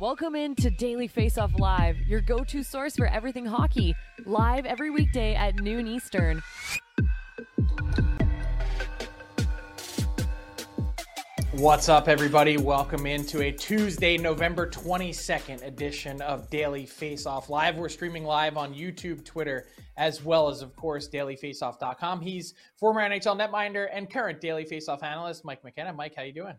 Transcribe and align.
Welcome 0.00 0.36
into 0.36 0.70
Daily 0.70 1.08
Face 1.08 1.38
Off 1.38 1.58
Live, 1.58 1.96
your 2.06 2.20
go 2.20 2.44
to 2.44 2.62
source 2.62 2.94
for 2.94 3.08
everything 3.08 3.44
hockey. 3.44 3.96
Live 4.26 4.64
every 4.64 4.90
weekday 4.90 5.34
at 5.34 5.56
noon 5.56 5.88
Eastern. 5.88 6.40
What's 11.50 11.88
up, 11.88 12.06
everybody? 12.06 12.58
Welcome 12.58 13.06
into 13.06 13.42
a 13.42 13.50
Tuesday, 13.50 14.16
November 14.16 14.70
22nd 14.70 15.66
edition 15.66 16.22
of 16.22 16.48
Daily 16.48 16.86
Face 16.86 17.26
Off 17.26 17.50
Live. 17.50 17.74
We're 17.74 17.88
streaming 17.88 18.22
live 18.22 18.56
on 18.56 18.72
YouTube, 18.72 19.24
Twitter, 19.24 19.66
as 19.96 20.24
well 20.24 20.48
as, 20.48 20.62
of 20.62 20.76
course, 20.76 21.08
dailyfaceoff.com. 21.08 22.20
He's 22.20 22.54
former 22.76 23.00
NHL 23.00 23.36
netminder 23.36 23.88
and 23.92 24.08
current 24.08 24.40
Daily 24.40 24.64
Faceoff 24.64 25.02
analyst, 25.02 25.44
Mike 25.44 25.64
McKenna. 25.64 25.92
Mike, 25.92 26.14
how 26.14 26.22
you 26.22 26.32
doing? 26.32 26.54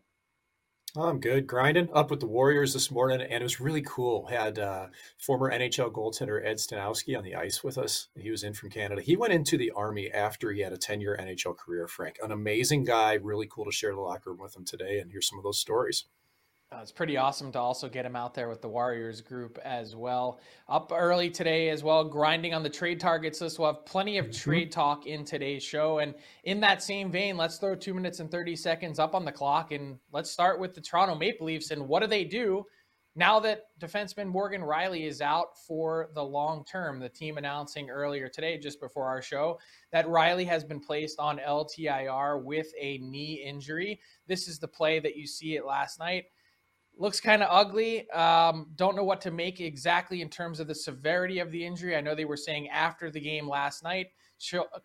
I'm 0.97 1.19
good. 1.19 1.45
Grinding 1.45 1.89
up 1.93 2.09
with 2.09 2.19
the 2.19 2.25
Warriors 2.25 2.73
this 2.73 2.89
morning, 2.89 3.21
and 3.21 3.31
it 3.31 3.43
was 3.43 3.59
really 3.59 3.83
cool. 3.83 4.25
Had 4.25 4.57
uh, 4.57 4.87
former 5.19 5.51
NHL 5.51 5.91
goaltender 5.91 6.43
Ed 6.43 6.57
Staniowski 6.57 7.15
on 7.15 7.23
the 7.23 7.35
ice 7.35 7.63
with 7.63 7.77
us. 7.77 8.07
He 8.17 8.31
was 8.31 8.43
in 8.43 8.53
from 8.53 8.71
Canada. 8.71 9.01
He 9.01 9.15
went 9.15 9.33
into 9.33 9.55
the 9.55 9.71
Army 9.71 10.09
after 10.11 10.51
he 10.51 10.61
had 10.61 10.73
a 10.73 10.77
10 10.77 10.99
year 10.99 11.15
NHL 11.19 11.55
career, 11.55 11.87
Frank. 11.87 12.17
An 12.23 12.31
amazing 12.31 12.85
guy. 12.85 13.13
Really 13.13 13.47
cool 13.47 13.65
to 13.65 13.71
share 13.71 13.93
the 13.93 14.01
locker 14.01 14.31
room 14.31 14.39
with 14.39 14.55
him 14.55 14.65
today 14.65 14.99
and 14.99 15.11
hear 15.11 15.21
some 15.21 15.37
of 15.37 15.43
those 15.43 15.59
stories. 15.59 16.05
Uh, 16.71 16.81
it's 16.83 16.91
pretty 16.91 17.17
awesome 17.17 17.51
to 17.51 17.57
also 17.57 17.89
get 17.89 18.05
him 18.05 18.15
out 18.15 18.35
there 18.35 18.47
with 18.47 18.61
the 18.61 18.69
Warriors 18.69 19.21
group 19.21 19.57
as 19.65 19.95
well. 19.95 20.39
Up 20.67 20.91
early 20.95 21.31
today 21.31 21.69
as 21.69 21.83
well, 21.83 22.03
grinding 22.03 22.53
on 22.53 22.61
the 22.61 22.69
trade 22.69 22.99
targets 22.99 23.41
list. 23.41 23.57
We'll 23.57 23.73
have 23.73 23.87
plenty 23.87 24.19
of 24.19 24.25
mm-hmm. 24.25 24.49
trade 24.49 24.71
talk 24.71 25.07
in 25.07 25.25
today's 25.25 25.63
show. 25.63 25.97
And 25.97 26.13
in 26.43 26.59
that 26.59 26.83
same 26.83 27.09
vein, 27.09 27.37
let's 27.37 27.57
throw 27.57 27.73
two 27.73 27.95
minutes 27.95 28.19
and 28.19 28.29
30 28.29 28.55
seconds 28.55 28.99
up 28.99 29.15
on 29.15 29.25
the 29.25 29.31
clock 29.31 29.71
and 29.71 29.97
let's 30.11 30.29
start 30.29 30.59
with 30.59 30.75
the 30.75 30.81
Toronto 30.81 31.15
Maple 31.15 31.47
Leafs 31.47 31.71
and 31.71 31.87
what 31.87 32.01
do 32.01 32.07
they 32.07 32.23
do 32.23 32.63
now 33.15 33.39
that 33.39 33.63
defenseman 33.81 34.27
Morgan 34.27 34.61
Rielly 34.61 35.07
is 35.07 35.21
out 35.21 35.57
for 35.67 36.09
the 36.13 36.23
long 36.23 36.63
term? 36.65 36.99
The 36.99 37.09
team 37.09 37.39
announcing 37.39 37.89
earlier 37.89 38.29
today, 38.29 38.59
just 38.59 38.79
before 38.79 39.07
our 39.07 39.23
show, 39.23 39.59
that 39.91 40.05
Rielly 40.05 40.45
has 40.45 40.63
been 40.63 40.79
placed 40.79 41.19
on 41.19 41.39
LTIR 41.39 42.43
with 42.43 42.67
a 42.79 42.99
knee 42.99 43.41
injury. 43.43 43.99
This 44.27 44.47
is 44.47 44.59
the 44.59 44.67
play 44.67 44.99
that 44.99 45.17
you 45.17 45.25
see 45.25 45.55
it 45.55 45.65
last 45.65 45.97
night 45.97 46.25
looks 46.99 47.21
kind 47.21 47.41
of 47.41 47.47
ugly. 47.49 48.09
Um, 48.11 48.67
don't 48.75 48.95
know 48.95 49.05
what 49.05 49.21
to 49.21 49.31
make 49.31 49.61
exactly 49.61 50.21
in 50.21 50.29
terms 50.29 50.59
of 50.59 50.67
the 50.67 50.75
severity 50.75 51.39
of 51.39 51.49
the 51.51 51.65
injury. 51.65 51.95
I 51.95 52.01
know 52.01 52.13
they 52.13 52.25
were 52.25 52.37
saying 52.37 52.67
after 52.69 53.09
the 53.09 53.21
game 53.21 53.47
last 53.47 53.83
night, 53.83 54.07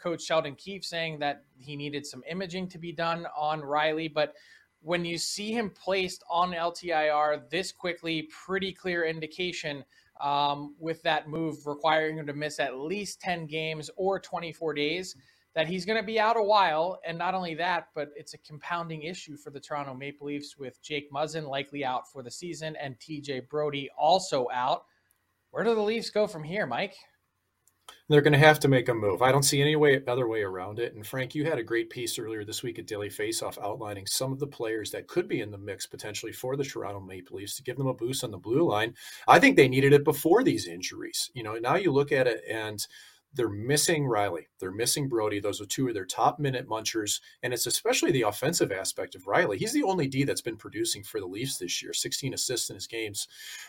Coach 0.01 0.23
Sheldon 0.23 0.55
Keefe 0.55 0.85
saying 0.85 1.19
that 1.19 1.45
he 1.59 1.77
needed 1.77 2.07
some 2.07 2.23
imaging 2.31 2.69
to 2.69 2.79
be 2.79 2.93
done 2.93 3.27
on 3.37 3.63
Rielly, 3.63 4.13
But 4.13 4.35
when 4.81 5.05
you 5.05 5.19
see 5.19 5.53
him 5.53 5.71
placed 5.71 6.23
on 6.31 6.53
LTIR 6.53 7.51
this 7.51 7.73
quickly, 7.73 8.29
pretty 8.47 8.73
clear 8.73 9.05
indication 9.05 9.85
um, 10.21 10.75
with 10.79 11.03
that 11.03 11.29
move 11.29 11.67
requiring 11.67 12.19
him 12.19 12.27
to 12.27 12.33
miss 12.33 12.61
at 12.61 12.79
least 12.79 13.21
10 13.21 13.47
games 13.47 13.91
or 13.97 14.21
24 14.21 14.75
days 14.75 15.17
that 15.55 15.69
he's 15.69 15.85
going 15.85 16.01
to 16.01 16.07
be 16.07 16.19
out 16.19 16.37
a 16.37 16.43
while. 16.43 17.01
And 17.07 17.17
not 17.17 17.35
only 17.35 17.55
that, 17.55 17.89
but 17.95 18.11
it's 18.17 18.35
a 18.35 18.39
compounding 18.39 19.03
issue 19.03 19.37
for 19.37 19.51
the 19.51 19.61
Toronto 19.61 19.95
Maple 19.95 20.27
Leafs 20.27 20.57
with 20.59 20.83
Jake 20.83 21.11
Muzzin 21.13 21.49
likely 21.49 21.85
out 21.85 22.11
for 22.11 22.23
the 22.23 22.31
season 22.31 22.77
and 22.77 22.99
TJ 22.99 23.49
Brodie 23.49 23.91
also 23.97 24.49
out. 24.53 24.85
Where 25.51 25.65
do 25.65 25.75
the 25.75 25.81
Leafs 25.81 26.11
go 26.11 26.27
from 26.27 26.43
here, 26.43 26.67
Mike? 26.67 26.97
They're 28.09 28.23
going 28.23 28.35
to 28.35 28.39
have 28.39 28.61
to 28.61 28.69
make 28.69 28.89
a 28.89 28.95
move. 28.95 29.23
I 29.23 29.33
don't 29.33 29.45
see 29.45 29.63
any 29.63 29.77
way 29.77 30.03
other 30.07 30.29
way 30.29 30.43
around 30.43 30.79
it. 30.79 30.95
And 30.95 31.07
Frank, 31.07 31.35
you 31.35 31.45
had 31.45 31.59
a 31.59 31.63
great 31.63 31.89
piece 31.89 32.19
earlier 32.19 32.45
this 32.45 32.63
week 32.63 32.79
at 32.79 32.87
Daily 32.87 33.09
Faceoff 33.09 33.59
outlining 33.63 34.07
some 34.07 34.31
of 34.31 34.39
the 34.39 34.47
players 34.47 34.91
that 34.91 35.07
could 35.07 35.27
be 35.27 35.41
in 35.41 35.51
the 35.51 35.59
mix 35.59 35.87
potentially 35.87 36.33
for 36.33 36.57
the 36.57 36.65
Toronto 36.65 37.01
Maple 37.01 37.39
Leafs 37.39 37.57
to 37.57 37.63
give 37.63 37.79
them 37.79 37.87
a 37.87 37.95
boost 37.95 38.23
on 38.23 38.31
the 38.31 38.37
blue 38.37 38.69
line. 38.69 38.95
I 39.27 39.39
think 39.39 39.57
they 39.57 39.69
needed 39.69 39.95
it 39.95 40.05
before 40.05 40.45
these 40.45 40.67
injuries. 40.67 41.31
You 41.35 41.45
know, 41.45 41.55
now 41.55 41.77
you 41.77 41.93
look 41.93 42.13
at 42.13 42.27
it 42.27 42.43
and 42.51 42.87
they're 43.35 43.49
missing 43.49 44.05
Rielly. 44.05 44.47
They're 44.61 44.71
missing 44.71 45.09
Brodie. 45.09 45.41
Those 45.41 45.61
are 45.61 45.67
two 45.67 45.89
of 45.89 45.95
their 45.95 46.05
top 46.05 46.39
minute 46.39 46.69
munchers. 46.69 47.21
And 47.43 47.53
it's 47.53 47.67
especially 47.67 48.13
the 48.13 48.23
offensive 48.23 48.73
aspect 48.73 49.15
of 49.15 49.25
Rielly. 49.25 49.57
He's 49.57 49.73
the 49.73 49.83
only 49.83 50.07
D 50.07 50.25
that's 50.25 50.41
been 50.41 50.57
producing 50.57 51.03
for 51.03 51.21
the 51.21 51.27
Leafs 51.27 51.59
this 51.59 51.83
year, 51.83 51.93
16 51.93 52.35
assists 52.35 52.71
in 52.71 52.75
his 52.75 52.87
games. 52.87 53.29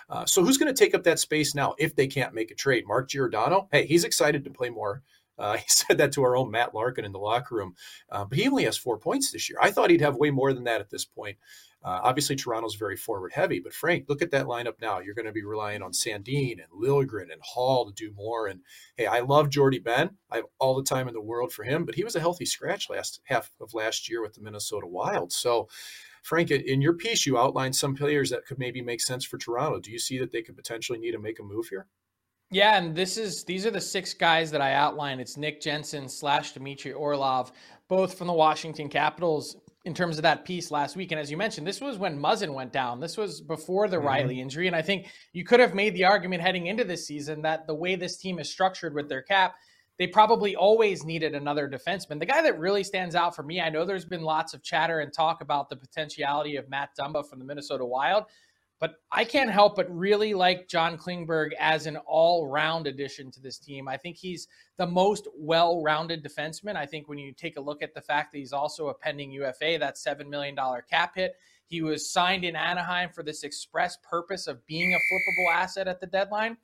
Uh, 0.09 0.25
so 0.25 0.43
who's 0.43 0.57
going 0.57 0.73
to 0.73 0.83
take 0.83 0.93
up 0.93 1.03
that 1.03 1.19
space 1.19 1.55
now 1.55 1.73
if 1.77 1.95
they 1.95 2.07
can't 2.07 2.33
make 2.33 2.51
a 2.51 2.55
trade? 2.55 2.87
Mark 2.87 3.09
Giordano? 3.09 3.67
Hey, 3.71 3.85
he's 3.85 4.03
excited 4.03 4.43
to 4.43 4.49
play 4.49 4.69
more. 4.69 5.01
Uh, 5.37 5.57
he 5.57 5.65
said 5.67 5.97
that 5.97 6.11
to 6.13 6.23
our 6.23 6.37
own 6.37 6.51
Matt 6.51 6.73
Larkin 6.73 7.05
in 7.05 7.11
the 7.11 7.19
locker 7.19 7.55
room. 7.55 7.75
Uh, 8.09 8.25
but 8.25 8.37
he 8.37 8.47
only 8.47 8.65
has 8.65 8.77
four 8.77 8.97
points 8.97 9.31
this 9.31 9.49
year. 9.49 9.59
I 9.61 9.71
thought 9.71 9.89
he'd 9.89 10.01
have 10.01 10.15
way 10.15 10.31
more 10.31 10.53
than 10.53 10.65
that 10.65 10.81
at 10.81 10.89
this 10.89 11.05
point. 11.05 11.37
Uh, 11.85 11.99
obviously, 12.01 12.35
Toronto's 12.35 12.73
very 12.73 12.97
forward 12.97 13.31
heavy, 13.31 13.59
but 13.59 13.71
Frank, 13.71 14.05
look 14.09 14.23
at 14.23 14.31
that 14.31 14.47
lineup 14.47 14.81
now. 14.81 14.99
You're 14.99 15.13
going 15.13 15.27
to 15.27 15.31
be 15.31 15.43
relying 15.43 15.83
on 15.83 15.91
Sandin 15.91 16.53
and 16.53 16.71
Liljegren 16.73 17.31
and 17.31 17.41
Hall 17.43 17.85
to 17.85 17.93
do 17.93 18.11
more. 18.15 18.47
And 18.47 18.61
hey, 18.97 19.05
I 19.05 19.19
love 19.19 19.51
Jordie 19.51 19.77
Benn. 19.77 20.09
I 20.31 20.37
have 20.37 20.45
all 20.57 20.75
the 20.75 20.83
time 20.83 21.07
in 21.07 21.13
the 21.13 21.21
world 21.21 21.53
for 21.53 21.63
him, 21.63 21.85
but 21.85 21.93
he 21.93 22.03
was 22.03 22.15
a 22.15 22.19
healthy 22.19 22.45
scratch 22.45 22.89
last 22.89 23.21
half 23.25 23.51
of 23.61 23.75
last 23.75 24.09
year 24.09 24.23
with 24.23 24.33
the 24.33 24.41
Minnesota 24.41 24.87
Wild. 24.87 25.31
So, 25.31 25.69
Frank, 26.23 26.49
in 26.49 26.81
your 26.81 26.93
piece, 26.93 27.27
you 27.27 27.37
outlined 27.37 27.75
some 27.75 27.93
players 27.93 28.31
that 28.31 28.47
could 28.47 28.57
maybe 28.57 28.81
make 28.81 28.99
sense 28.99 29.23
for 29.23 29.37
Toronto. 29.37 29.79
Do 29.79 29.91
you 29.91 29.99
see 29.99 30.17
that 30.17 30.31
they 30.31 30.41
could 30.41 30.55
potentially 30.55 30.97
need 30.97 31.11
to 31.11 31.19
make 31.19 31.39
a 31.39 31.43
move 31.43 31.67
here? 31.67 31.85
Yeah, 32.49 32.77
and 32.77 32.95
this 32.95 33.17
is 33.17 33.43
these 33.43 33.65
are 33.65 33.71
the 33.71 33.81
six 33.81 34.15
guys 34.15 34.49
that 34.51 34.61
I 34.61 34.73
outlined. 34.73 35.21
It's 35.21 35.37
Nick 35.37 35.61
Jensen 35.61 36.09
slash 36.09 36.53
Dmitry 36.53 36.93
Orlov, 36.93 37.51
both 37.87 38.17
from 38.17 38.25
the 38.25 38.33
Washington 38.33 38.89
Capitals 38.89 39.57
in 39.85 39.93
terms 39.93 40.17
of 40.17 40.23
that 40.23 40.45
piece 40.45 40.71
last 40.71 40.95
week. 40.95 41.11
And 41.11 41.21
as 41.21 41.29
you 41.29 41.37
mentioned, 41.37 41.65
this 41.65 41.79
was 41.79 41.97
when 41.97 42.19
Muzzin 42.19 42.53
went 42.53 42.73
down. 42.73 42.99
This 42.99 43.17
was 43.17 43.39
before 43.39 43.87
the 43.87 43.97
mm-hmm. 43.97 44.07
Rielly 44.07 44.39
injury. 44.39 44.65
And 44.67 44.75
I 44.75 44.81
think 44.81 45.07
you 45.31 45.45
could 45.45 45.59
have 45.59 45.75
made 45.75 45.93
the 45.93 46.05
argument 46.05 46.41
heading 46.41 46.65
into 46.65 46.83
this 46.83 47.05
season 47.05 47.43
that 47.43 47.67
the 47.67 47.75
way 47.75 47.95
this 47.95 48.17
team 48.17 48.39
is 48.39 48.49
structured 48.49 48.95
with 48.95 49.07
their 49.07 49.21
cap, 49.21 49.55
they 49.99 50.07
probably 50.07 50.55
always 50.55 51.05
needed 51.05 51.35
another 51.35 51.69
defenseman. 51.69 52.19
The 52.19 52.25
guy 52.25 52.41
that 52.41 52.59
really 52.59 52.83
stands 52.83 53.15
out 53.15 53.35
for 53.35 53.43
me, 53.43 53.61
I 53.61 53.69
know 53.69 53.85
there's 53.85 54.05
been 54.05 54.23
lots 54.23 54.53
of 54.53 54.63
chatter 54.63 54.99
and 54.99 55.13
talk 55.13 55.41
about 55.41 55.69
the 55.69 55.75
potentiality 55.75 56.55
of 56.57 56.67
Matt 56.67 56.89
Dumba 56.99 57.29
from 57.29 57.39
the 57.39 57.45
Minnesota 57.45 57.85
Wild. 57.85 58.25
But 58.79 58.95
I 59.11 59.23
can't 59.23 59.49
help 59.49 59.77
but 59.77 59.89
really 59.89 60.33
like 60.33 60.67
John 60.67 60.97
Klingberg 60.97 61.51
as 61.59 61.85
an 61.85 61.97
all 61.97 62.47
round 62.47 62.87
addition 62.87 63.31
to 63.31 63.41
this 63.41 63.57
team. 63.57 63.87
I 63.87 63.95
think 63.95 64.17
he's 64.17 64.47
the 64.77 64.85
most 64.85 65.27
well 65.37 65.81
rounded 65.81 66.23
defenseman. 66.23 66.75
I 66.75 66.85
think 66.85 67.07
when 67.07 67.17
you 67.17 67.31
take 67.31 67.57
a 67.57 67.61
look 67.61 67.81
at 67.81 67.93
the 67.93 68.01
fact 68.01 68.31
that 68.31 68.39
he's 68.39 68.53
also 68.53 68.89
a 68.89 68.93
pending 68.93 69.31
UFA, 69.31 69.77
that 69.79 69.95
$7 69.95 70.27
million 70.27 70.57
cap 70.89 71.15
hit, 71.15 71.35
he 71.67 71.81
was 71.81 72.11
signed 72.11 72.43
in 72.43 72.55
Anaheim 72.55 73.09
for 73.09 73.23
this 73.23 73.43
express 73.43 73.97
purpose 73.97 74.47
of 74.47 74.65
being 74.67 74.93
a 74.93 74.97
flippable 74.97 75.53
asset 75.53 75.87
at 75.87 75.99
the 75.99 76.07
deadline. 76.07 76.57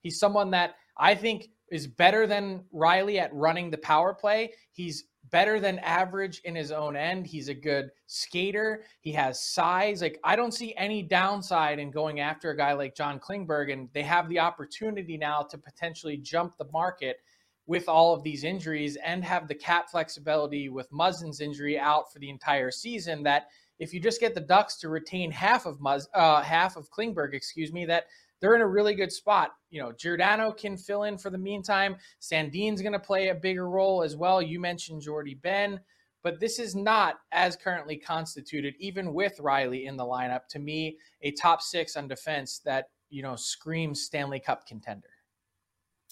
He's 0.00 0.18
someone 0.18 0.50
that 0.52 0.76
I 0.96 1.14
think 1.14 1.50
is 1.70 1.86
better 1.86 2.26
than 2.26 2.64
Rielly 2.74 3.18
at 3.18 3.32
running 3.34 3.70
the 3.70 3.78
power 3.78 4.14
play. 4.14 4.52
He's 4.72 5.04
better 5.30 5.60
than 5.60 5.78
average 5.80 6.40
in 6.44 6.54
his 6.54 6.72
own 6.72 6.96
end. 6.96 7.26
He's 7.26 7.48
a 7.48 7.54
good 7.54 7.90
skater. 8.06 8.84
He 9.00 9.12
has 9.12 9.40
size. 9.40 10.02
Like 10.02 10.18
I 10.24 10.36
don't 10.36 10.54
see 10.54 10.74
any 10.76 11.02
downside 11.02 11.78
in 11.78 11.90
going 11.90 12.20
after 12.20 12.50
a 12.50 12.56
guy 12.56 12.72
like 12.72 12.94
John 12.94 13.18
Klingberg, 13.18 13.72
and 13.72 13.88
they 13.92 14.02
have 14.02 14.28
the 14.28 14.38
opportunity 14.38 15.16
now 15.16 15.42
to 15.42 15.58
potentially 15.58 16.16
jump 16.16 16.56
the 16.56 16.68
market 16.72 17.18
with 17.66 17.88
all 17.88 18.14
of 18.14 18.22
these 18.22 18.44
injuries 18.44 18.96
and 18.96 19.22
have 19.22 19.46
the 19.46 19.54
cap 19.54 19.90
flexibility 19.90 20.68
with 20.68 20.90
Muzzin's 20.90 21.40
injury 21.40 21.78
out 21.78 22.12
for 22.12 22.18
the 22.18 22.30
entire 22.30 22.70
season. 22.70 23.22
That 23.22 23.48
if 23.78 23.92
you 23.92 24.00
just 24.00 24.20
get 24.20 24.34
the 24.34 24.40
Ducks 24.40 24.76
to 24.78 24.88
retain 24.88 25.30
half 25.30 25.66
of 25.66 25.78
Muzz, 25.78 26.06
uh, 26.14 26.42
half 26.42 26.76
of 26.76 26.90
Klingberg, 26.90 27.34
excuse 27.34 27.72
me, 27.72 27.84
that 27.86 28.06
they're 28.40 28.54
in 28.54 28.60
a 28.60 28.66
really 28.66 28.94
good 28.94 29.12
spot. 29.12 29.50
You 29.70 29.82
know, 29.82 29.92
Giordano 29.92 30.52
can 30.52 30.76
fill 30.76 31.04
in 31.04 31.18
for 31.18 31.30
the 31.30 31.38
meantime. 31.38 31.96
Sandin's 32.20 32.82
going 32.82 32.92
to 32.92 32.98
play 32.98 33.28
a 33.28 33.34
bigger 33.34 33.68
role 33.68 34.02
as 34.02 34.16
well. 34.16 34.40
You 34.40 34.60
mentioned 34.60 35.02
Jordie 35.02 35.34
Benn, 35.34 35.80
but 36.22 36.40
this 36.40 36.58
is 36.58 36.74
not 36.74 37.16
as 37.32 37.56
currently 37.56 37.96
constituted, 37.96 38.74
even 38.78 39.12
with 39.12 39.38
Rielly 39.38 39.86
in 39.86 39.96
the 39.96 40.04
lineup. 40.04 40.46
To 40.50 40.58
me, 40.58 40.98
a 41.22 41.32
top 41.32 41.62
six 41.62 41.96
on 41.96 42.08
defense 42.08 42.60
that, 42.64 42.86
you 43.10 43.22
know, 43.22 43.36
screams 43.36 44.02
Stanley 44.02 44.40
Cup 44.40 44.66
contender. 44.66 45.08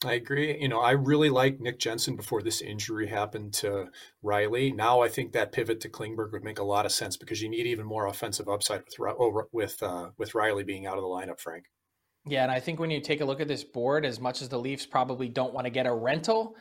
I 0.05 0.14
agree. 0.14 0.61
You 0.61 0.69
know, 0.69 0.81
I 0.81 0.90
really 0.90 1.31
like 1.31 1.58
Nick 1.58 1.78
Jensen 1.78 2.17
before 2.17 2.43
this 2.43 2.61
injury 2.61 3.06
happened 3.06 3.55
to 3.55 3.88
Rielly. 4.23 4.75
Now 4.75 5.00
I 5.00 5.08
think 5.08 5.32
that 5.32 5.52
pivot 5.52 5.81
to 5.81 5.88
Klingberg 5.88 6.32
would 6.32 6.44
make 6.44 6.58
a 6.58 6.64
lot 6.64 6.84
of 6.84 6.93
sense 6.93 7.17
because 7.17 7.40
you 7.40 7.49
need 7.49 7.67
even 7.67 7.87
more 7.87 8.06
offensive 8.06 8.46
upside 8.46 8.82
with 8.99 9.46
with 9.52 9.82
uh, 9.82 10.11
with 10.19 10.32
Rielly 10.32 10.67
being 10.67 10.87
out 10.87 10.99
of 10.99 11.02
the 11.02 11.08
lineup, 11.08 11.40
Frank. 11.40 11.64
Yeah, 12.28 12.43
and 12.43 12.50
I 12.50 12.58
think 12.58 12.81
when 12.81 12.90
you 12.90 13.00
take 13.00 13.20
a 13.20 13.25
look 13.25 13.40
at 13.40 13.46
this 13.46 13.62
board, 13.62 14.05
as 14.05 14.19
much 14.20 14.43
as 14.43 14.49
the 14.49 14.58
Leafs 14.58 14.84
probably 14.84 15.28
don't 15.28 15.55
want 15.55 15.64
to 15.67 15.70
get 15.70 15.87
a 15.87 15.93
rental, 15.93 16.56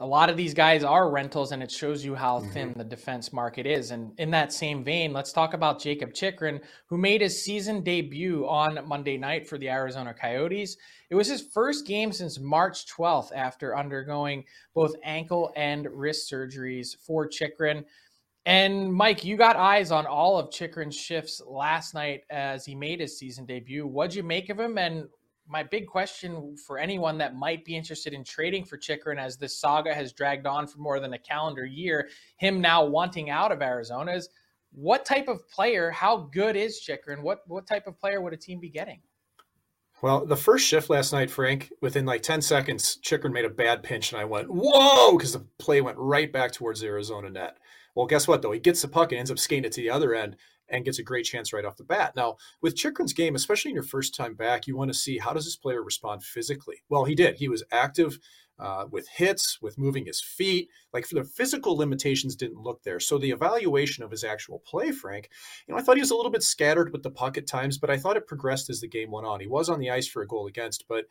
a 0.00 0.06
lot 0.06 0.28
of 0.28 0.36
these 0.36 0.54
guys 0.54 0.82
are 0.82 1.08
rentals, 1.08 1.52
and 1.52 1.62
it 1.62 1.70
shows 1.70 2.04
you 2.04 2.16
how 2.16 2.40
thin 2.40 2.70
mm-hmm. 2.70 2.78
the 2.78 2.84
defense 2.84 3.32
market 3.32 3.66
is. 3.66 3.92
And 3.92 4.12
in 4.18 4.32
that 4.32 4.52
same 4.52 4.82
vein, 4.82 5.12
let's 5.12 5.32
talk 5.32 5.54
about 5.54 5.80
Jakob 5.80 6.12
Chychrun, 6.12 6.60
who 6.86 6.98
made 6.98 7.20
his 7.20 7.44
season 7.44 7.84
debut 7.84 8.44
on 8.48 8.80
Monday 8.88 9.16
night 9.16 9.46
for 9.46 9.58
the 9.58 9.68
Arizona 9.68 10.12
Coyotes. 10.12 10.76
It 11.10 11.14
was 11.14 11.28
his 11.28 11.42
first 11.42 11.86
game 11.86 12.10
since 12.10 12.40
March 12.40 12.86
12th 12.86 13.30
after 13.36 13.76
undergoing 13.76 14.44
both 14.74 14.96
ankle 15.04 15.52
and 15.54 15.86
wrist 15.92 16.28
surgeries 16.28 16.96
for 16.96 17.28
Chychrun. 17.28 17.84
And 18.44 18.92
Mike, 18.92 19.24
you 19.24 19.36
got 19.36 19.56
eyes 19.56 19.92
on 19.92 20.04
all 20.04 20.38
of 20.38 20.50
Chychrun's 20.50 20.96
shifts 20.96 21.40
last 21.46 21.94
night 21.94 22.22
as 22.30 22.64
he 22.64 22.74
made 22.74 23.00
his 23.00 23.16
season 23.16 23.46
debut. 23.46 23.86
What'd 23.86 24.14
you 24.16 24.24
make 24.24 24.50
of 24.50 24.58
him? 24.58 24.78
And 24.78 25.06
my 25.46 25.62
big 25.62 25.86
question 25.86 26.56
for 26.56 26.78
anyone 26.78 27.18
that 27.18 27.36
might 27.36 27.64
be 27.64 27.76
interested 27.76 28.12
in 28.12 28.24
trading 28.24 28.64
for 28.64 28.76
Chychrun 28.76 29.18
as 29.18 29.36
this 29.36 29.56
saga 29.56 29.94
has 29.94 30.12
dragged 30.12 30.46
on 30.46 30.66
for 30.66 30.78
more 30.78 30.98
than 30.98 31.12
a 31.12 31.18
calendar 31.18 31.64
year, 31.64 32.08
him 32.36 32.60
now 32.60 32.84
wanting 32.84 33.30
out 33.30 33.52
of 33.52 33.62
Arizona 33.62 34.12
is 34.12 34.28
what 34.72 35.04
type 35.04 35.28
of 35.28 35.48
player, 35.48 35.90
how 35.90 36.28
good 36.32 36.56
is 36.56 36.80
Chychrun? 36.80 37.22
What 37.22 37.42
what 37.46 37.66
type 37.66 37.86
of 37.86 37.98
player 37.98 38.20
would 38.20 38.32
a 38.32 38.36
team 38.36 38.58
be 38.58 38.70
getting? 38.70 39.00
Well, 40.00 40.26
the 40.26 40.36
first 40.36 40.66
shift 40.66 40.90
last 40.90 41.12
night, 41.12 41.30
Frank, 41.30 41.70
within 41.80 42.06
like 42.06 42.22
10 42.22 42.42
seconds, 42.42 42.96
Chychrun 42.96 43.32
made 43.32 43.44
a 43.44 43.50
bad 43.50 43.84
pinch 43.84 44.10
and 44.10 44.20
I 44.20 44.24
went, 44.24 44.48
whoa, 44.50 45.16
because 45.16 45.32
the 45.32 45.46
play 45.58 45.80
went 45.80 45.96
right 45.96 46.32
back 46.32 46.50
towards 46.50 46.80
the 46.80 46.88
Arizona 46.88 47.30
net. 47.30 47.58
Well, 47.94 48.06
guess 48.06 48.26
what, 48.26 48.42
though? 48.42 48.52
He 48.52 48.60
gets 48.60 48.82
the 48.82 48.88
puck 48.88 49.12
and 49.12 49.18
ends 49.18 49.30
up 49.30 49.38
skating 49.38 49.64
it 49.64 49.72
to 49.72 49.80
the 49.80 49.90
other 49.90 50.14
end 50.14 50.36
and 50.68 50.84
gets 50.84 50.98
a 50.98 51.02
great 51.02 51.24
chance 51.24 51.52
right 51.52 51.64
off 51.64 51.76
the 51.76 51.84
bat. 51.84 52.14
Now, 52.16 52.36
with 52.62 52.76
Chychrun's 52.76 53.12
game, 53.12 53.34
especially 53.34 53.70
in 53.70 53.74
your 53.74 53.82
first 53.82 54.14
time 54.14 54.34
back, 54.34 54.66
you 54.66 54.76
want 54.76 54.90
to 54.90 54.98
see 54.98 55.18
how 55.18 55.32
does 55.32 55.44
this 55.44 55.56
player 55.56 55.82
respond 55.82 56.24
physically? 56.24 56.82
Well, 56.88 57.04
he 57.04 57.14
did. 57.14 57.36
He 57.36 57.48
was 57.48 57.62
active 57.70 58.18
uh, 58.58 58.86
with 58.90 59.08
hits, 59.08 59.58
with 59.60 59.76
moving 59.76 60.06
his 60.06 60.20
feet. 60.20 60.68
Like 60.92 61.08
the 61.08 61.24
physical 61.24 61.76
limitations 61.76 62.36
didn't 62.36 62.62
look 62.62 62.82
there. 62.82 63.00
So 63.00 63.18
the 63.18 63.30
evaluation 63.30 64.04
of 64.04 64.10
his 64.10 64.24
actual 64.24 64.62
play, 64.66 64.92
Frank, 64.92 65.28
you 65.66 65.74
know, 65.74 65.78
I 65.78 65.82
thought 65.82 65.96
he 65.96 66.02
was 66.02 66.10
a 66.10 66.16
little 66.16 66.30
bit 66.30 66.42
scattered 66.42 66.92
with 66.92 67.02
the 67.02 67.10
puck 67.10 67.36
at 67.36 67.46
times, 67.46 67.76
but 67.76 67.90
I 67.90 67.98
thought 67.98 68.16
it 68.16 68.26
progressed 68.26 68.70
as 68.70 68.80
the 68.80 68.88
game 68.88 69.10
went 69.10 69.26
on. 69.26 69.40
He 69.40 69.46
was 69.46 69.68
on 69.68 69.80
the 69.80 69.90
ice 69.90 70.06
for 70.06 70.22
a 70.22 70.26
goal 70.26 70.46
against, 70.46 70.84
but 70.88 71.06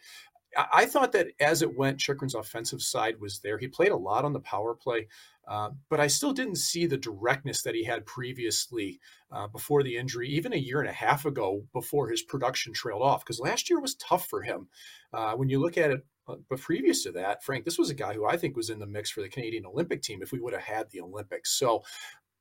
I 0.57 0.85
thought 0.85 1.11
that 1.13 1.27
as 1.39 1.61
it 1.61 1.77
went, 1.77 1.99
Chychrun's 1.99 2.35
offensive 2.35 2.81
side 2.81 3.19
was 3.19 3.39
there. 3.39 3.57
He 3.57 3.67
played 3.67 3.91
a 3.91 3.97
lot 3.97 4.25
on 4.25 4.33
the 4.33 4.39
power 4.39 4.75
play. 4.75 5.07
Uh, 5.47 5.71
but 5.89 5.99
I 5.99 6.07
still 6.07 6.33
didn't 6.33 6.57
see 6.57 6.85
the 6.85 6.97
directness 6.97 7.63
that 7.63 7.75
he 7.75 7.83
had 7.83 8.05
previously 8.05 8.99
uh, 9.31 9.47
before 9.47 9.83
the 9.83 9.97
injury, 9.97 10.29
even 10.29 10.53
a 10.53 10.57
year 10.57 10.79
and 10.79 10.89
a 10.89 10.93
half 10.93 11.25
ago 11.25 11.63
before 11.73 12.09
his 12.09 12.21
production 12.21 12.73
trailed 12.73 13.01
off. 13.01 13.23
Because 13.25 13.39
last 13.39 13.69
year 13.69 13.79
was 13.79 13.95
tough 13.95 14.27
for 14.27 14.41
him. 14.41 14.67
Uh, 15.11 15.33
when 15.33 15.49
you 15.49 15.59
look 15.59 15.77
at 15.77 15.91
it, 15.91 16.05
uh, 16.27 16.35
but 16.49 16.59
previous 16.59 17.03
to 17.03 17.11
that, 17.13 17.43
Frank, 17.43 17.65
this 17.65 17.79
was 17.79 17.89
a 17.89 17.95
guy 17.95 18.13
who 18.13 18.25
I 18.25 18.37
think 18.37 18.55
was 18.55 18.69
in 18.69 18.79
the 18.79 18.85
mix 18.85 19.09
for 19.09 19.21
the 19.21 19.29
Canadian 19.29 19.65
Olympic 19.65 20.01
team 20.01 20.21
if 20.21 20.31
we 20.31 20.39
would 20.39 20.53
have 20.53 20.61
had 20.61 20.89
the 20.91 21.01
Olympics. 21.01 21.51
So 21.51 21.83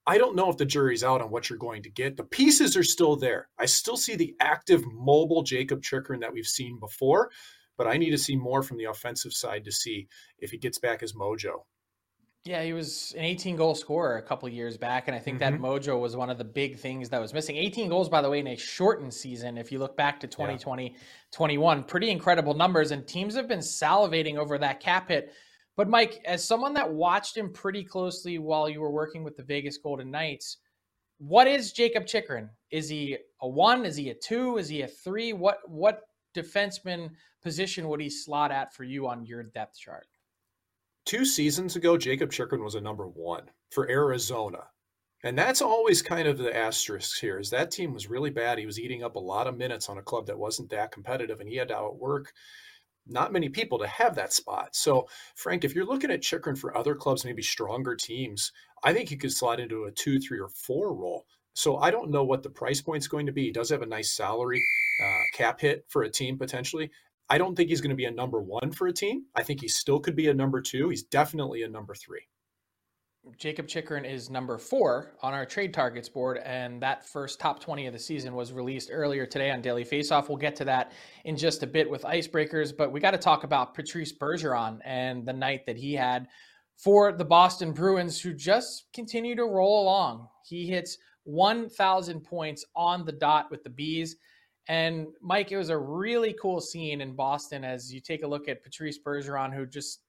I 0.06 0.18
don't 0.18 0.36
know 0.36 0.50
if 0.50 0.56
the 0.56 0.64
jury's 0.64 1.04
out 1.04 1.20
on 1.20 1.30
what 1.30 1.48
you're 1.48 1.58
going 1.58 1.82
to 1.84 1.90
get. 1.90 2.16
The 2.16 2.24
pieces 2.24 2.76
are 2.76 2.84
still 2.84 3.16
there. 3.16 3.48
I 3.58 3.66
still 3.66 3.96
see 3.96 4.16
the 4.16 4.34
active, 4.40 4.84
mobile 4.92 5.42
Jakob 5.42 5.82
Chychrun 5.82 6.20
that 6.20 6.32
we've 6.32 6.46
seen 6.46 6.78
before, 6.78 7.30
but 7.80 7.88
I 7.88 7.96
need 7.96 8.10
to 8.10 8.18
see 8.18 8.36
more 8.36 8.62
from 8.62 8.76
the 8.76 8.84
offensive 8.84 9.32
side 9.32 9.64
to 9.64 9.72
see 9.72 10.06
if 10.38 10.50
he 10.50 10.58
gets 10.58 10.78
back 10.78 11.00
his 11.00 11.14
mojo. 11.14 11.62
Yeah, 12.44 12.62
he 12.62 12.74
was 12.74 13.14
an 13.16 13.24
18 13.24 13.56
goal 13.56 13.74
scorer 13.74 14.18
a 14.18 14.22
couple 14.22 14.50
years 14.50 14.76
back, 14.76 15.08
and 15.08 15.16
I 15.16 15.18
think 15.18 15.40
mm-hmm. 15.40 15.62
that 15.62 15.66
mojo 15.66 15.98
was 15.98 16.14
one 16.14 16.28
of 16.28 16.36
the 16.36 16.44
big 16.44 16.76
things 16.76 17.08
that 17.08 17.22
was 17.22 17.32
missing. 17.32 17.56
18 17.56 17.88
goals, 17.88 18.10
by 18.10 18.20
the 18.20 18.28
way, 18.28 18.40
in 18.40 18.48
a 18.48 18.56
shortened 18.56 19.14
season. 19.14 19.56
If 19.56 19.72
you 19.72 19.78
look 19.78 19.96
back 19.96 20.20
to 20.20 20.26
2020, 20.26 20.90
yeah. 20.90 20.98
21, 21.32 21.84
pretty 21.84 22.10
incredible 22.10 22.52
numbers, 22.52 22.90
and 22.90 23.08
teams 23.08 23.34
have 23.34 23.48
been 23.48 23.60
salivating 23.60 24.36
over 24.36 24.58
that 24.58 24.80
cap 24.80 25.08
hit. 25.08 25.32
But 25.74 25.88
Mike, 25.88 26.20
as 26.26 26.44
someone 26.44 26.74
that 26.74 26.92
watched 26.92 27.34
him 27.34 27.50
pretty 27.50 27.82
closely 27.82 28.36
while 28.38 28.68
you 28.68 28.82
were 28.82 28.92
working 28.92 29.24
with 29.24 29.38
the 29.38 29.42
Vegas 29.42 29.78
Golden 29.78 30.10
Knights, 30.10 30.58
what 31.16 31.46
is 31.46 31.72
Jakob 31.72 32.06
Chychrun? 32.06 32.50
Is 32.70 32.90
he 32.90 33.16
a 33.40 33.48
one? 33.48 33.86
Is 33.86 33.96
he 33.96 34.10
a 34.10 34.14
two? 34.14 34.58
Is 34.58 34.68
he 34.68 34.82
a 34.82 34.86
three? 34.86 35.32
What 35.32 35.60
what 35.66 36.02
defenseman 36.34 37.10
position 37.42 37.88
would 37.88 38.00
he 38.00 38.10
slot 38.10 38.50
at 38.50 38.74
for 38.74 38.84
you 38.84 39.08
on 39.08 39.24
your 39.24 39.42
depth 39.42 39.78
chart? 39.78 40.06
two 41.10 41.24
seasons 41.24 41.74
ago, 41.74 41.96
Jakob 41.96 42.30
Chychrun 42.30 42.62
was 42.62 42.76
a 42.76 42.80
number 42.80 43.08
one 43.08 43.42
for 43.70 43.90
Arizona. 43.90 44.68
And 45.24 45.36
that's 45.36 45.60
always 45.60 46.02
kind 46.02 46.28
of 46.28 46.38
the 46.38 46.56
asterisk 46.56 47.18
here 47.20 47.38
is 47.38 47.50
that 47.50 47.72
team 47.72 47.92
was 47.92 48.08
really 48.08 48.30
bad. 48.30 48.58
He 48.58 48.66
was 48.66 48.78
eating 48.78 49.02
up 49.02 49.16
a 49.16 49.20
lot 49.20 49.48
of 49.48 49.56
minutes 49.56 49.88
on 49.88 49.98
a 49.98 50.02
club 50.02 50.26
that 50.26 50.38
wasn't 50.38 50.70
that 50.70 50.92
competitive, 50.92 51.40
and 51.40 51.48
he 51.48 51.56
had 51.56 51.68
to 51.68 51.76
outwork 51.76 52.32
not 53.06 53.32
many 53.32 53.48
people 53.48 53.80
to 53.80 53.88
have 53.88 54.14
that 54.14 54.32
spot. 54.32 54.76
So, 54.76 55.08
Frank, 55.34 55.64
if 55.64 55.74
you're 55.74 55.84
looking 55.84 56.12
at 56.12 56.22
Chychrun 56.22 56.56
for 56.56 56.76
other 56.76 56.94
clubs, 56.94 57.24
maybe 57.24 57.42
stronger 57.42 57.96
teams, 57.96 58.52
I 58.84 58.92
think 58.94 59.08
he 59.08 59.16
could 59.16 59.32
slide 59.32 59.58
into 59.58 59.84
a 59.84 59.90
two, 59.90 60.20
three, 60.20 60.38
or 60.38 60.48
four 60.48 60.94
role. 60.94 61.26
So 61.54 61.76
I 61.76 61.90
don't 61.90 62.10
know 62.10 62.24
what 62.24 62.42
the 62.42 62.50
price 62.50 62.80
point's 62.80 63.08
going 63.08 63.26
to 63.26 63.32
be. 63.32 63.46
He 63.46 63.50
does 63.50 63.70
have 63.70 63.82
a 63.82 63.86
nice 63.86 64.12
salary 64.12 64.62
uh, 65.02 65.22
cap 65.32 65.60
hit 65.60 65.84
for 65.88 66.02
a 66.02 66.10
team 66.10 66.38
potentially. 66.38 66.90
I 67.28 67.38
don't 67.38 67.54
think 67.54 67.68
he's 67.68 67.80
going 67.80 67.90
to 67.90 67.96
be 67.96 68.06
a 68.06 68.10
number 68.10 68.40
one 68.40 68.72
for 68.72 68.88
a 68.88 68.92
team. 68.92 69.26
I 69.36 69.42
think 69.44 69.60
he 69.60 69.68
still 69.68 70.00
could 70.00 70.16
be 70.16 70.28
a 70.28 70.34
number 70.34 70.60
two. 70.60 70.88
He's 70.88 71.04
definitely 71.04 71.62
a 71.62 71.68
number 71.68 71.94
three. 71.94 72.26
Jakob 73.36 73.68
Chychrun 73.68 74.06
is 74.06 74.30
number 74.30 74.56
four 74.56 75.12
on 75.22 75.34
our 75.34 75.44
trade 75.44 75.74
targets 75.74 76.08
board, 76.08 76.38
and 76.38 76.82
that 76.82 77.06
first 77.06 77.38
top 77.38 77.60
20 77.60 77.86
of 77.86 77.92
the 77.92 77.98
season 77.98 78.34
was 78.34 78.52
released 78.52 78.88
earlier 78.90 79.26
today 79.26 79.50
on 79.50 79.60
Daily 79.60 79.84
Faceoff. 79.84 80.28
We'll 80.28 80.38
get 80.38 80.56
to 80.56 80.64
that 80.64 80.92
in 81.24 81.36
just 81.36 81.62
a 81.62 81.66
bit 81.66 81.88
with 81.88 82.02
icebreakers, 82.02 82.74
but 82.76 82.90
we 82.90 82.98
got 82.98 83.10
to 83.10 83.18
talk 83.18 83.44
about 83.44 83.74
Patrice 83.74 84.12
Bergeron 84.12 84.80
and 84.84 85.26
the 85.26 85.34
night 85.34 85.66
that 85.66 85.76
he 85.76 85.92
had 85.92 86.28
for 86.76 87.12
the 87.12 87.24
Boston 87.24 87.72
Bruins, 87.72 88.20
who 88.20 88.32
just 88.32 88.86
continue 88.94 89.36
to 89.36 89.44
roll 89.44 89.82
along. 89.82 90.26
He 90.46 90.66
hits 90.66 90.96
1,000 91.24 92.22
points 92.22 92.64
on 92.74 93.04
the 93.04 93.12
dot 93.12 93.50
with 93.50 93.62
the 93.62 93.70
Bees. 93.70 94.16
And 94.70 95.08
Mike, 95.20 95.50
it 95.50 95.56
was 95.56 95.70
a 95.70 95.76
really 95.76 96.32
cool 96.40 96.60
scene 96.60 97.00
in 97.00 97.16
Boston 97.16 97.64
as 97.64 97.92
you 97.92 97.98
take 97.98 98.22
a 98.22 98.26
look 98.28 98.48
at 98.48 98.62
Patrice 98.62 99.00
Bergeron, 99.04 99.52
who 99.52 99.66
just 99.66 100.02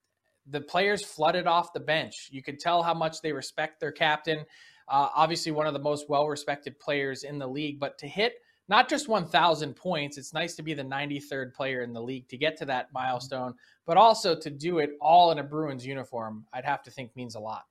the 0.46 0.60
players 0.60 1.04
flooded 1.04 1.48
off 1.48 1.72
the 1.72 1.80
bench. 1.80 2.28
You 2.30 2.44
could 2.44 2.60
tell 2.60 2.80
how 2.80 2.94
much 2.94 3.20
they 3.22 3.32
respect 3.32 3.80
their 3.80 3.90
captain. 3.90 4.44
Uh, 4.86 5.08
obviously, 5.16 5.50
one 5.50 5.66
of 5.66 5.72
the 5.72 5.80
most 5.80 6.08
well 6.08 6.28
respected 6.28 6.78
players 6.78 7.24
in 7.24 7.40
the 7.40 7.46
league, 7.46 7.80
but 7.80 7.98
to 7.98 8.06
hit 8.06 8.34
not 8.68 8.88
just 8.88 9.08
1,000 9.08 9.74
points, 9.74 10.16
it's 10.16 10.32
nice 10.32 10.54
to 10.54 10.62
be 10.62 10.74
the 10.74 10.84
93rd 10.84 11.54
player 11.54 11.82
in 11.82 11.92
the 11.92 12.00
league 12.00 12.28
to 12.28 12.36
get 12.36 12.56
to 12.58 12.64
that 12.66 12.86
milestone, 12.94 13.54
but 13.84 13.96
also 13.96 14.38
to 14.38 14.48
do 14.48 14.78
it 14.78 14.90
all 15.00 15.32
in 15.32 15.40
a 15.40 15.42
Bruins 15.42 15.84
uniform, 15.84 16.46
I'd 16.52 16.64
have 16.64 16.84
to 16.84 16.90
think 16.92 17.16
means 17.16 17.34
a 17.34 17.40
lot. 17.40 17.64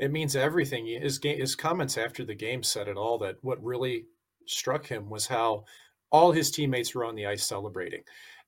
It 0.00 0.10
means 0.10 0.34
everything. 0.34 0.86
His, 0.86 1.20
his 1.22 1.54
comments 1.54 1.96
after 1.96 2.24
the 2.24 2.34
game 2.34 2.64
said 2.64 2.88
it 2.88 2.96
all 2.96 3.18
that 3.18 3.36
what 3.42 3.62
really 3.62 4.06
struck 4.46 4.86
him 4.86 5.10
was 5.10 5.26
how 5.26 5.64
all 6.10 6.32
his 6.32 6.50
teammates 6.50 6.94
were 6.94 7.04
on 7.04 7.14
the 7.14 7.26
ice 7.26 7.44
celebrating. 7.44 8.02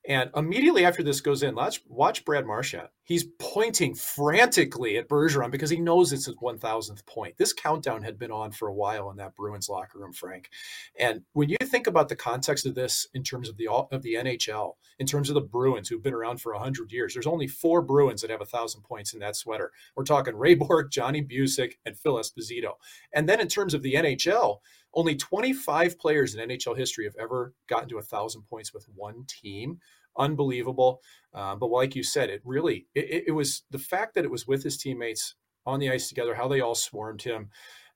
And 0.07 0.29
immediately 0.33 0.85
after 0.85 1.03
this 1.03 1.19
goes 1.19 1.43
in, 1.43 1.55
watch, 1.55 1.81
watch 1.85 2.23
Brad 2.23 2.45
Marchand. 2.45 2.87
He's 3.03 3.25
pointing 3.37 3.95
frantically 3.95 4.97
at 4.97 5.09
Bergeron 5.09 5.51
because 5.51 5.69
he 5.69 5.79
knows 5.79 6.13
it's 6.13 6.25
his 6.25 6.35
1000th 6.35 7.05
point. 7.05 7.37
This 7.37 7.51
countdown 7.51 8.03
had 8.03 8.17
been 8.17 8.31
on 8.31 8.51
for 8.51 8.69
a 8.69 8.73
while 8.73 9.09
in 9.11 9.17
that 9.17 9.35
Bruins 9.35 9.67
locker 9.67 9.99
room, 9.99 10.13
Frank. 10.13 10.49
And 10.97 11.23
when 11.33 11.49
you 11.49 11.57
think 11.61 11.85
about 11.85 12.07
the 12.07 12.15
context 12.15 12.65
of 12.65 12.75
this 12.75 13.07
in 13.13 13.23
terms 13.23 13.49
of 13.49 13.57
the 13.57 13.67
of 13.67 14.01
the 14.01 14.13
NHL, 14.13 14.75
in 14.99 15.05
terms 15.05 15.29
of 15.29 15.35
the 15.35 15.41
Bruins 15.41 15.89
who've 15.89 16.03
been 16.03 16.13
around 16.13 16.39
for 16.39 16.53
100 16.53 16.91
years, 16.91 17.13
there's 17.13 17.27
only 17.27 17.47
four 17.47 17.81
Bruins 17.81 18.21
that 18.21 18.31
have 18.31 18.39
1,000 18.39 18.83
points 18.83 19.13
in 19.13 19.19
that 19.19 19.35
sweater. 19.35 19.71
We're 19.95 20.05
talking 20.05 20.35
Ray 20.35 20.55
Bourque, 20.55 20.91
Johnny 20.91 21.21
Bucyk, 21.21 21.73
and 21.85 21.97
Phil 21.97 22.15
Esposito. 22.15 22.73
And 23.13 23.27
then 23.27 23.41
in 23.41 23.47
terms 23.47 23.73
of 23.73 23.81
the 23.81 23.95
NHL, 23.95 24.59
only 24.93 25.15
25 25.15 25.99
players 25.99 26.35
in 26.35 26.49
NHL 26.49 26.77
history 26.77 27.05
have 27.05 27.15
ever 27.19 27.53
gotten 27.67 27.89
to 27.89 27.97
a 27.97 28.03
thousand 28.03 28.43
points 28.43 28.73
with 28.73 28.85
one 28.95 29.25
team. 29.27 29.79
Unbelievable. 30.17 31.01
Uh, 31.33 31.55
but 31.55 31.69
like 31.69 31.95
you 31.95 32.03
said, 32.03 32.29
it 32.29 32.41
really 32.43 32.87
it, 32.95 33.25
it, 33.27 33.31
was 33.31 33.63
the 33.69 33.77
fact 33.77 34.15
that 34.15 34.25
it 34.25 34.31
was 34.31 34.47
with 34.47 34.63
his 34.63 34.77
teammates 34.77 35.35
on 35.65 35.79
the 35.79 35.91
ice 35.91 36.09
together, 36.09 36.33
how 36.33 36.47
they 36.47 36.61
all 36.61 36.75
swarmed 36.75 37.21
him. 37.21 37.49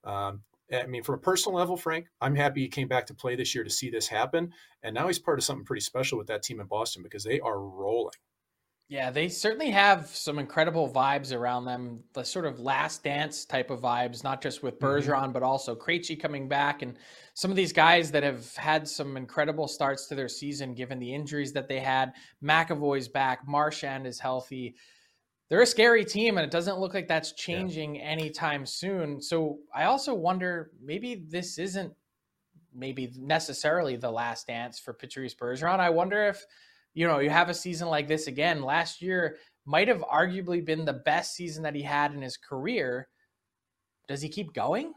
Um, 0.04 0.42
I 0.72 0.86
mean, 0.86 1.02
from 1.02 1.16
a 1.16 1.18
personal 1.18 1.58
level, 1.58 1.76
Frank, 1.76 2.06
I'm 2.20 2.36
happy 2.36 2.62
he 2.62 2.68
came 2.68 2.88
back 2.88 3.06
to 3.06 3.14
play 3.14 3.36
this 3.36 3.54
year 3.54 3.64
to 3.64 3.70
see 3.70 3.90
this 3.90 4.08
happen. 4.08 4.52
And 4.82 4.94
now 4.94 5.08
he's 5.08 5.18
part 5.18 5.38
of 5.38 5.44
something 5.44 5.64
pretty 5.64 5.82
special 5.82 6.16
with 6.16 6.28
that 6.28 6.42
team 6.42 6.60
in 6.60 6.66
Boston 6.66 7.02
because 7.02 7.24
they 7.24 7.40
are 7.40 7.60
rolling. 7.60 8.14
Yeah, 8.88 9.10
they 9.10 9.28
certainly 9.28 9.70
have 9.70 10.08
some 10.08 10.38
incredible 10.38 10.92
vibes 10.92 11.34
around 11.34 11.64
them. 11.64 12.00
The 12.12 12.22
sort 12.22 12.44
of 12.44 12.60
last 12.60 13.02
dance 13.02 13.46
type 13.46 13.70
of 13.70 13.80
vibes, 13.80 14.22
not 14.22 14.42
just 14.42 14.62
with 14.62 14.78
Mm-hmm. 14.78 15.10
Bergeron, 15.10 15.32
but 15.32 15.42
also 15.42 15.74
Krejci 15.74 16.20
coming 16.20 16.48
back, 16.48 16.82
and 16.82 16.98
some 17.32 17.50
of 17.50 17.56
these 17.56 17.72
guys 17.72 18.10
that 18.10 18.22
have 18.22 18.54
had 18.56 18.86
some 18.86 19.16
incredible 19.16 19.68
starts 19.68 20.06
to 20.08 20.14
their 20.14 20.28
season, 20.28 20.74
given 20.74 20.98
the 20.98 21.14
injuries 21.14 21.52
that 21.54 21.66
they 21.66 21.80
had. 21.80 22.12
McAvoy's 22.42 23.08
back, 23.08 23.48
Marchand 23.48 24.06
is 24.06 24.20
healthy. 24.20 24.76
They're 25.48 25.62
a 25.62 25.66
scary 25.66 26.04
team, 26.04 26.36
and 26.36 26.44
it 26.44 26.50
doesn't 26.50 26.78
look 26.78 26.92
like 26.92 27.08
that's 27.08 27.32
changing 27.32 28.00
anytime 28.00 28.66
soon. 28.66 29.20
So 29.20 29.58
I 29.74 29.84
also 29.84 30.14
wonder 30.14 30.70
maybe 30.82 31.24
this 31.28 31.58
isn't 31.58 31.92
maybe 32.74 33.12
necessarily 33.16 33.96
the 33.96 34.10
last 34.10 34.46
dance 34.46 34.78
for 34.78 34.92
Patrice 34.92 35.34
Bergeron. 35.34 35.80
I 35.80 35.90
wonder 35.90 36.24
if 36.26 36.44
you 36.94 37.06
know 37.06 37.18
you 37.18 37.30
have 37.30 37.48
a 37.48 37.54
season 37.54 37.88
like 37.88 38.08
this 38.08 38.26
again. 38.26 38.62
Last 38.62 39.02
year 39.02 39.36
might 39.66 39.88
have 39.88 40.02
arguably 40.02 40.64
been 40.64 40.84
the 40.84 40.92
best 40.92 41.34
season 41.34 41.62
that 41.64 41.74
he 41.74 41.82
had 41.82 42.14
in 42.14 42.22
his 42.22 42.36
career. 42.36 43.08
Does 44.08 44.22
he 44.22 44.28
keep 44.28 44.52
going? 44.52 44.92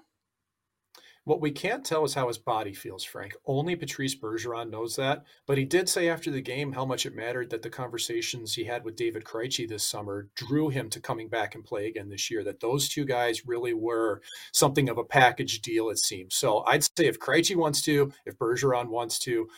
What 1.27 1.41
we 1.41 1.51
can't 1.51 1.83
tell 1.83 2.05
is 2.05 2.13
how 2.13 2.29
his 2.29 2.37
body 2.37 2.73
feels, 2.73 3.03
Frank. 3.03 3.35
Only 3.45 3.75
Patrice 3.75 4.15
Bergeron 4.15 4.69
knows 4.69 4.95
that. 4.95 5.25
But 5.45 5.57
he 5.57 5.65
did 5.65 5.89
say 5.89 6.07
after 6.07 6.31
the 6.31 6.39
game 6.39 6.71
how 6.71 6.85
much 6.85 7.05
it 7.05 7.17
mattered 7.17 7.49
that 7.49 7.61
the 7.61 7.69
conversations 7.69 8.53
he 8.53 8.63
had 8.63 8.85
with 8.85 8.95
David 8.95 9.25
Krejci 9.25 9.67
this 9.67 9.83
summer 9.83 10.29
drew 10.35 10.69
him 10.69 10.89
to 10.89 11.01
coming 11.01 11.27
back 11.27 11.53
and 11.53 11.65
play 11.65 11.87
again 11.87 12.07
this 12.07 12.31
year. 12.31 12.45
That 12.45 12.61
those 12.61 12.87
two 12.87 13.03
guys 13.03 13.45
really 13.45 13.73
were 13.73 14.21
something 14.53 14.87
of 14.87 14.97
a 14.97 15.03
package 15.03 15.61
deal, 15.61 15.89
it 15.89 15.99
seems. 15.99 16.33
So 16.33 16.63
I'd 16.65 16.85
say 16.85 17.07
if 17.07 17.19
Krejci 17.19 17.57
wants 17.57 17.81
to, 17.81 18.13
if 18.25 18.37
Bergeron 18.37 18.87
wants 18.87 19.19
to, 19.19 19.49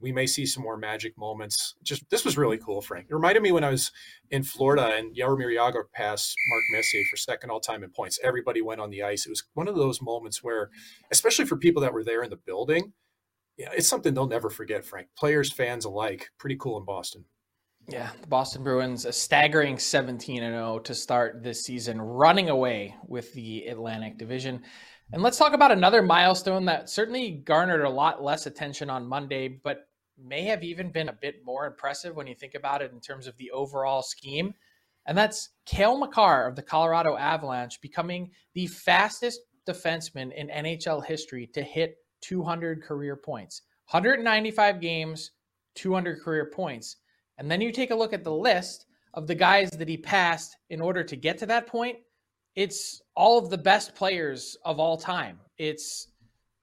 we 0.00 0.12
may 0.12 0.26
see 0.26 0.44
some 0.46 0.62
more 0.62 0.76
magic 0.76 1.16
moments. 1.16 1.74
Just 1.82 2.08
this 2.10 2.24
was 2.24 2.36
really 2.36 2.58
cool, 2.58 2.82
Frank. 2.82 3.06
It 3.08 3.14
reminded 3.14 3.42
me 3.42 3.52
when 3.52 3.64
I 3.64 3.70
was 3.70 3.92
in 4.30 4.42
Florida 4.42 4.94
and 4.96 5.16
Jaromir 5.16 5.54
Jagr 5.54 5.84
passed 5.92 6.36
Mark 6.48 6.64
Messier 6.72 7.02
for 7.10 7.16
second 7.16 7.50
all 7.50 7.60
time 7.60 7.82
in 7.82 7.90
points. 7.90 8.18
Everybody 8.22 8.60
went 8.60 8.80
on 8.80 8.90
the 8.90 9.02
ice. 9.02 9.26
It 9.26 9.30
was 9.30 9.44
one 9.54 9.68
of 9.68 9.76
those 9.76 10.02
moments 10.02 10.42
where, 10.42 10.70
especially 11.10 11.46
for 11.46 11.56
people 11.56 11.82
that 11.82 11.92
were 11.92 12.04
there 12.04 12.22
in 12.22 12.30
the 12.30 12.36
building, 12.36 12.92
yeah, 13.56 13.70
it's 13.74 13.88
something 13.88 14.12
they'll 14.12 14.26
never 14.26 14.50
forget, 14.50 14.84
Frank. 14.84 15.08
Players, 15.16 15.50
fans 15.50 15.86
alike. 15.86 16.28
Pretty 16.38 16.56
cool 16.56 16.78
in 16.78 16.84
Boston. 16.84 17.24
Yeah, 17.88 18.10
the 18.20 18.26
Boston 18.26 18.64
Bruins 18.64 19.04
a 19.04 19.12
staggering 19.12 19.78
17 19.78 20.42
and 20.42 20.54
0 20.54 20.80
to 20.80 20.94
start 20.94 21.42
this 21.42 21.64
season, 21.64 22.00
running 22.00 22.50
away 22.50 22.96
with 23.06 23.32
the 23.32 23.66
Atlantic 23.66 24.18
Division. 24.18 24.62
And 25.12 25.22
let's 25.22 25.38
talk 25.38 25.52
about 25.52 25.70
another 25.70 26.02
milestone 26.02 26.64
that 26.64 26.90
certainly 26.90 27.30
garnered 27.30 27.82
a 27.82 27.90
lot 27.90 28.24
less 28.24 28.46
attention 28.46 28.90
on 28.90 29.06
Monday, 29.06 29.48
but 29.48 29.88
may 30.18 30.42
have 30.44 30.64
even 30.64 30.90
been 30.90 31.08
a 31.08 31.18
bit 31.20 31.44
more 31.44 31.66
impressive 31.66 32.16
when 32.16 32.26
you 32.26 32.34
think 32.34 32.54
about 32.54 32.82
it 32.82 32.90
in 32.92 33.00
terms 33.00 33.26
of 33.26 33.36
the 33.36 33.50
overall 33.52 34.02
scheme. 34.02 34.52
And 35.06 35.16
that's 35.16 35.50
Cale 35.64 35.96
Makar 35.98 36.48
of 36.48 36.56
the 36.56 36.62
Colorado 36.62 37.16
Avalanche 37.16 37.80
becoming 37.80 38.30
the 38.54 38.66
fastest 38.66 39.40
defenseman 39.68 40.32
in 40.34 40.48
NHL 40.48 41.04
history 41.04 41.46
to 41.54 41.62
hit 41.62 41.96
200 42.22 42.82
career 42.82 43.14
points. 43.14 43.62
195 43.90 44.80
games, 44.80 45.30
200 45.76 46.20
career 46.20 46.50
points. 46.52 46.96
And 47.38 47.48
then 47.48 47.60
you 47.60 47.70
take 47.70 47.92
a 47.92 47.96
look 47.96 48.12
at 48.12 48.24
the 48.24 48.34
list 48.34 48.86
of 49.14 49.28
the 49.28 49.34
guys 49.34 49.70
that 49.70 49.88
he 49.88 49.96
passed 49.96 50.56
in 50.70 50.80
order 50.80 51.04
to 51.04 51.14
get 51.14 51.38
to 51.38 51.46
that 51.46 51.68
point. 51.68 51.98
It's 52.56 53.02
all 53.14 53.38
of 53.38 53.50
the 53.50 53.58
best 53.58 53.94
players 53.94 54.56
of 54.64 54.80
all 54.80 54.96
time. 54.96 55.38
It's 55.58 56.08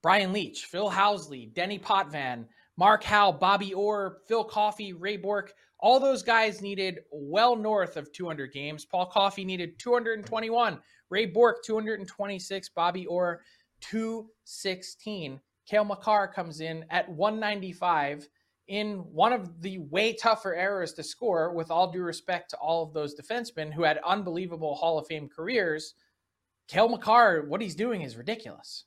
Brian 0.01 0.33
Leetch, 0.33 0.65
Phil 0.65 0.89
Housley, 0.89 1.53
Denny 1.53 1.77
Potvin, 1.77 2.45
Mark 2.77 3.03
Howe, 3.03 3.31
Bobby 3.31 3.75
Orr, 3.75 4.17
Phil 4.27 4.43
Coffey, 4.43 4.93
Ray 4.93 5.17
Bourque. 5.17 5.53
All 5.79 6.00
those 6.00 6.23
guys 6.23 6.63
needed 6.63 7.01
well 7.12 7.55
north 7.55 7.95
of 7.95 8.12
200 8.12 8.51
games. 8.51 8.85
Paul 8.85 9.05
Coffey 9.05 9.45
needed 9.45 9.77
221. 9.77 10.79
Ray 11.12 11.27
Bourque, 11.27 11.63
226. 11.63 12.69
Bobby 12.69 13.05
Orr, 13.05 13.41
216. 13.81 15.39
Cale 15.67 15.85
Makar 15.85 16.27
comes 16.29 16.59
in 16.59 16.85
at 16.89 17.07
195 17.07 18.27
in 18.67 18.98
one 19.12 19.34
of 19.34 19.62
the 19.62 19.79
way 19.79 20.13
tougher 20.13 20.55
eras 20.55 20.93
to 20.93 21.03
score, 21.03 21.53
with 21.53 21.70
all 21.70 21.91
due 21.91 22.01
respect 22.01 22.50
to 22.51 22.58
all 22.58 22.84
of 22.84 22.93
those 22.93 23.15
defensemen 23.15 23.74
who 23.74 23.84
had 23.84 24.00
unbelievable 24.05 24.75
Hall 24.75 24.98
of 24.98 25.08
Fame 25.08 25.29
careers. 25.29 25.96
Cale 26.67 26.89
Makar, 26.89 27.46
what 27.48 27.62
he's 27.62 27.75
doing 27.75 28.01
is 28.01 28.15
ridiculous. 28.15 28.86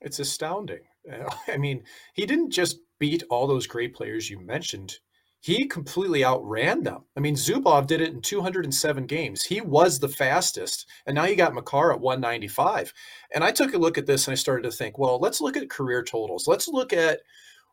It's 0.00 0.18
astounding. 0.18 0.82
Uh, 1.10 1.30
I 1.48 1.56
mean, 1.56 1.84
he 2.14 2.26
didn't 2.26 2.50
just 2.50 2.78
beat 2.98 3.22
all 3.30 3.46
those 3.46 3.66
great 3.66 3.94
players 3.94 4.28
you 4.28 4.38
mentioned. 4.40 4.98
He 5.40 5.66
completely 5.66 6.24
outran 6.24 6.84
them. 6.84 7.02
I 7.16 7.20
mean, 7.20 7.34
Zubov 7.34 7.88
did 7.88 8.00
it 8.00 8.12
in 8.12 8.22
207 8.22 9.06
games. 9.06 9.42
He 9.42 9.60
was 9.60 9.98
the 9.98 10.08
fastest. 10.08 10.86
And 11.04 11.16
now 11.16 11.24
you 11.24 11.34
got 11.34 11.52
Makar 11.52 11.92
at 11.92 12.00
195. 12.00 12.92
And 13.34 13.42
I 13.42 13.50
took 13.50 13.74
a 13.74 13.78
look 13.78 13.98
at 13.98 14.06
this 14.06 14.28
and 14.28 14.32
I 14.32 14.36
started 14.36 14.62
to 14.70 14.76
think, 14.76 14.98
well, 14.98 15.18
let's 15.18 15.40
look 15.40 15.56
at 15.56 15.68
career 15.68 16.04
totals. 16.04 16.46
Let's 16.46 16.68
look 16.68 16.92
at 16.92 17.22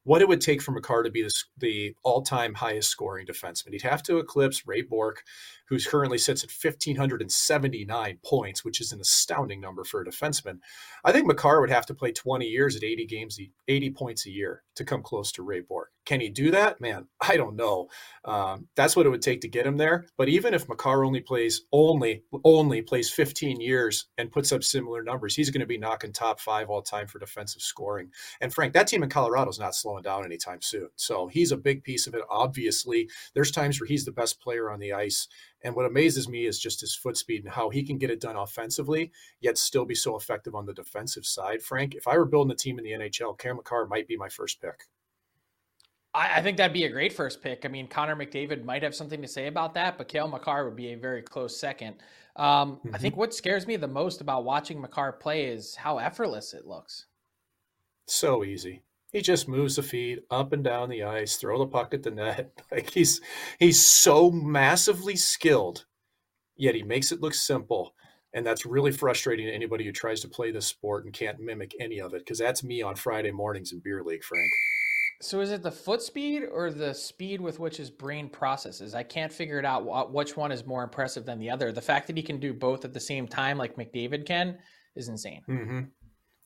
what 0.03 0.21
it 0.21 0.27
would 0.27 0.41
take 0.41 0.61
for 0.61 0.71
Makar 0.71 1.03
to 1.03 1.11
be 1.11 1.21
the, 1.21 1.43
the 1.57 1.95
all-time 2.03 2.53
highest 2.53 2.89
scoring 2.89 3.27
defenseman. 3.27 3.73
He'd 3.73 3.81
have 3.81 4.03
to 4.03 4.17
eclipse 4.17 4.65
Ray 4.65 4.81
Bourque, 4.81 5.23
who 5.67 5.79
currently 5.79 6.17
sits 6.17 6.43
at 6.43 6.51
1,579 6.51 8.19
points, 8.25 8.65
which 8.65 8.81
is 8.81 8.91
an 8.91 9.01
astounding 9.01 9.61
number 9.61 9.83
for 9.83 10.01
a 10.01 10.05
defenseman. 10.05 10.59
I 11.03 11.11
think 11.11 11.27
Makar 11.27 11.61
would 11.61 11.69
have 11.69 11.85
to 11.87 11.93
play 11.93 12.11
20 12.11 12.45
years 12.45 12.75
at 12.75 12.83
80 12.83 13.05
games, 13.05 13.39
80 13.67 13.91
points 13.91 14.25
a 14.25 14.31
year 14.31 14.63
to 14.75 14.85
come 14.85 15.03
close 15.03 15.31
to 15.33 15.43
Ray 15.43 15.61
Bourque. 15.61 15.91
Can 16.09 16.21
he 16.21 16.29
do 16.29 16.49
that? 16.49 16.81
Man, 16.81 17.05
I 17.21 17.37
don't 17.37 17.55
know. 17.55 17.87
Um, 18.25 18.67
that's 18.75 18.95
what 18.95 19.05
it 19.05 19.09
would 19.09 19.21
take 19.21 19.41
to 19.41 19.47
get 19.47 19.67
him 19.67 19.77
there. 19.77 20.07
But 20.17 20.27
even 20.27 20.55
if 20.55 20.67
Makar 20.67 21.05
only 21.05 21.19
plays 21.19 21.61
only 21.71 22.23
only 22.43 22.81
plays 22.81 23.11
15 23.11 23.61
years 23.61 24.07
and 24.17 24.31
puts 24.31 24.51
up 24.51 24.63
similar 24.63 25.03
numbers, 25.03 25.35
he's 25.35 25.51
going 25.51 25.61
to 25.61 25.67
be 25.67 25.77
knocking 25.77 26.11
top 26.11 26.39
five 26.39 26.67
all 26.67 26.81
time 26.81 27.05
for 27.05 27.19
defensive 27.19 27.61
scoring. 27.61 28.09
And 28.41 28.51
Frank, 28.51 28.73
that 28.73 28.87
team 28.87 29.03
in 29.03 29.09
Colorado 29.09 29.51
is 29.51 29.59
not 29.59 29.75
slowing 29.75 30.01
down 30.01 30.25
anytime 30.25 30.63
soon. 30.63 30.89
So 30.95 31.27
he's 31.27 31.51
a 31.51 31.57
big 31.57 31.83
piece 31.83 32.07
of 32.07 32.15
it. 32.15 32.23
Obviously, 32.27 33.07
there's 33.35 33.51
times 33.51 33.79
where 33.79 33.87
he's 33.87 34.05
the 34.05 34.11
best 34.11 34.41
player 34.41 34.71
on 34.71 34.79
the 34.79 34.93
ice. 34.93 35.27
And 35.63 35.75
what 35.75 35.85
amazes 35.85 36.27
me 36.27 36.47
is 36.47 36.57
just 36.57 36.81
his 36.81 36.95
foot 36.95 37.17
speed 37.17 37.43
and 37.43 37.53
how 37.53 37.69
he 37.69 37.83
can 37.83 37.99
get 37.99 38.09
it 38.09 38.21
done 38.21 38.35
offensively, 38.35 39.11
yet 39.41 39.59
still 39.59 39.85
be 39.85 39.93
so 39.93 40.15
effective 40.15 40.55
on 40.55 40.65
the 40.65 40.73
defensive 40.73 41.25
side. 41.27 41.61
Frank, 41.61 41.93
if 41.93 42.07
I 42.07 42.17
were 42.17 42.25
building 42.25 42.51
a 42.51 42.55
team 42.55 42.79
in 42.79 42.83
the 42.83 42.93
NHL, 42.93 43.37
Cam 43.37 43.57
Makar 43.57 43.85
might 43.85 44.07
be 44.07 44.17
my 44.17 44.29
first 44.29 44.59
pick. 44.59 44.87
I, 46.13 46.37
I, 46.37 46.41
think 46.41 46.57
that'd 46.57 46.73
be 46.73 46.85
a 46.85 46.89
great 46.89 47.13
first 47.13 47.41
pick. 47.41 47.65
I 47.65 47.67
mean, 47.67 47.87
Connor 47.87 48.15
McDavid 48.15 48.63
might 48.63 48.83
have 48.83 48.95
something 48.95 49.21
to 49.21 49.27
say 49.27 49.47
about 49.47 49.73
that, 49.75 49.97
but 49.97 50.07
Cale 50.07 50.27
Makar 50.27 50.65
would 50.65 50.75
be 50.75 50.93
a 50.93 50.95
very 50.95 51.21
close 51.21 51.59
second. 51.59 51.95
Um, 52.35 52.77
mm-hmm. 52.77 52.95
I 52.95 52.97
think 52.97 53.17
what 53.17 53.33
scares 53.33 53.67
me 53.67 53.75
the 53.75 53.87
most 53.87 54.21
about 54.21 54.43
watching 54.43 54.81
Makar 54.81 55.13
play 55.13 55.45
is 55.45 55.75
how 55.75 55.97
effortless 55.97 56.53
it 56.53 56.65
looks. 56.65 57.05
So 58.07 58.43
easy. 58.43 58.81
He 59.11 59.21
just 59.21 59.47
moves 59.47 59.75
the 59.75 59.83
feet 59.83 60.19
up 60.29 60.53
and 60.53 60.63
down 60.63 60.89
the 60.89 61.03
ice, 61.03 61.37
throw 61.37 61.57
the 61.57 61.65
puck 61.65 61.93
at 61.93 62.03
the 62.03 62.11
net. 62.11 62.51
Like 62.71 62.91
he's 62.91 63.19
he's 63.57 63.83
so 63.83 64.29
massively 64.29 65.15
skilled, 65.15 65.85
yet 66.55 66.75
he 66.75 66.83
makes 66.83 67.11
it 67.11 67.19
look 67.19 67.33
simple. 67.33 67.95
And 68.31 68.45
that's 68.45 68.63
really 68.63 68.91
frustrating 68.91 69.47
to 69.47 69.53
anybody 69.53 69.83
who 69.83 69.91
tries 69.91 70.19
to 70.21 70.27
play 70.27 70.51
this 70.51 70.67
sport 70.67 71.03
and 71.03 71.13
can't 71.13 71.39
mimic 71.39 71.73
any 71.79 71.99
of 71.99 72.13
it, 72.13 72.19
because 72.19 72.37
that's 72.37 72.63
me 72.63 72.83
on 72.83 72.95
Friday 72.95 73.31
mornings 73.31 73.71
in 73.71 73.79
beer 73.79 74.03
league, 74.03 74.23
Frank. 74.23 74.51
So 75.21 75.41
is 75.41 75.51
it 75.51 75.63
the 75.63 75.71
foot 75.71 76.01
speed 76.01 76.43
or 76.49 76.71
the 76.71 76.93
speed 76.93 77.41
with 77.41 77.59
which 77.59 77.75
his 77.75 77.89
brain 77.89 78.29
processes? 78.29 78.95
I 78.95 79.03
can't 79.03 79.33
figure 79.33 79.59
it 79.59 79.65
out 79.65 80.13
which 80.13 80.37
one 80.37 80.51
is 80.51 80.65
more 80.65 80.81
impressive 80.81 81.25
than 81.25 81.39
the 81.39 81.49
other. 81.49 81.73
The 81.73 81.81
fact 81.81 82.07
that 82.07 82.15
he 82.15 82.23
can 82.23 82.39
do 82.39 82.53
both 82.53 82.85
at 82.85 82.93
the 82.93 83.01
same 83.01 83.27
time, 83.27 83.57
like 83.57 83.75
McDavid 83.75 84.25
can, 84.25 84.57
is 84.95 85.09
insane. 85.09 85.41
Mm-hmm. 85.49 85.81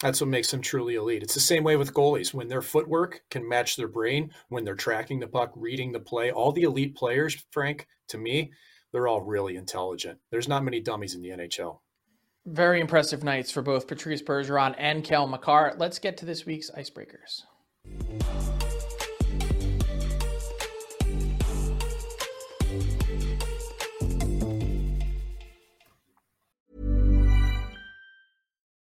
That's 0.02 0.20
what 0.20 0.30
makes 0.32 0.50
them 0.50 0.62
truly 0.62 0.96
elite. 0.96 1.22
It's 1.22 1.36
the 1.36 1.40
same 1.40 1.64
way 1.64 1.76
with 1.76 1.94
goalies. 1.94 2.34
When 2.34 2.48
their 2.48 2.64
footwork 2.64 3.22
can 3.30 3.48
match 3.48 3.76
their 3.76 3.88
brain, 3.88 4.32
when 4.50 4.66
they're 4.66 4.76
tracking 4.76 5.20
the 5.20 5.28
puck, 5.28 5.52
reading 5.56 5.92
the 5.92 6.00
play, 6.00 6.32
all 6.32 6.52
the 6.52 6.64
elite 6.64 6.96
players, 6.96 7.46
Frank, 7.52 7.88
to 8.08 8.18
me, 8.18 8.52
they're 8.92 9.08
all 9.08 9.22
really 9.22 9.56
intelligent. 9.56 10.20
There's 10.32 10.48
not 10.48 10.64
many 10.64 10.80
dummies 10.80 11.14
in 11.14 11.22
the 11.22 11.30
NHL. 11.30 11.78
Very 12.48 12.82
impressive 12.82 13.24
nights 13.24 13.52
for 13.52 13.62
both 13.62 13.88
Patrice 13.88 14.24
Bergeron 14.24 14.74
and 14.78 15.04
Cale 15.04 15.28
Makar. 15.28 15.76
Let's 15.78 16.00
get 16.00 16.18
to 16.18 16.26
this 16.26 16.46
week's 16.46 16.72
icebreakers. 16.72 17.44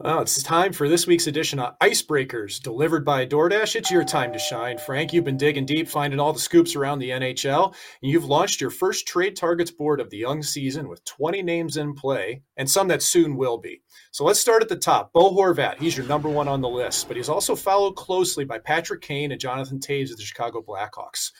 Well, 0.00 0.20
it's 0.20 0.40
time 0.44 0.72
for 0.72 0.88
this 0.88 1.08
week's 1.08 1.26
edition 1.26 1.58
of 1.58 1.76
Icebreakers, 1.80 2.62
delivered 2.62 3.04
by 3.04 3.26
DoorDash. 3.26 3.74
It's 3.74 3.90
your 3.90 4.04
time 4.04 4.32
to 4.32 4.38
shine. 4.38 4.78
Frank, 4.78 5.12
you've 5.12 5.24
been 5.24 5.36
digging 5.36 5.66
deep, 5.66 5.88
finding 5.88 6.20
all 6.20 6.32
the 6.32 6.38
scoops 6.38 6.76
around 6.76 7.00
the 7.00 7.10
NHL, 7.10 7.74
and 8.00 8.12
you've 8.12 8.24
launched 8.24 8.60
your 8.60 8.70
first 8.70 9.08
trade 9.08 9.34
targets 9.34 9.72
board 9.72 10.00
of 10.00 10.08
the 10.08 10.16
young 10.16 10.40
season 10.44 10.88
with 10.88 11.04
20 11.04 11.42
names 11.42 11.76
in 11.76 11.94
play 11.94 12.42
and 12.56 12.70
some 12.70 12.86
that 12.86 13.02
soon 13.02 13.36
will 13.36 13.58
be. 13.58 13.82
So 14.12 14.22
let's 14.24 14.38
start 14.38 14.62
at 14.62 14.68
the 14.68 14.76
top. 14.76 15.12
Bo 15.12 15.32
Horvat, 15.32 15.78
he's 15.78 15.96
your 15.96 16.06
number 16.06 16.28
one 16.28 16.46
on 16.46 16.60
the 16.60 16.68
list, 16.68 17.08
but 17.08 17.16
he's 17.16 17.28
also 17.28 17.56
followed 17.56 17.96
closely 17.96 18.44
by 18.44 18.60
Patrick 18.60 19.00
Kane 19.00 19.32
and 19.32 19.40
Jonathan 19.40 19.80
Toews 19.80 20.12
of 20.12 20.16
the 20.16 20.22
Chicago 20.22 20.62
Blackhawks. 20.62 21.32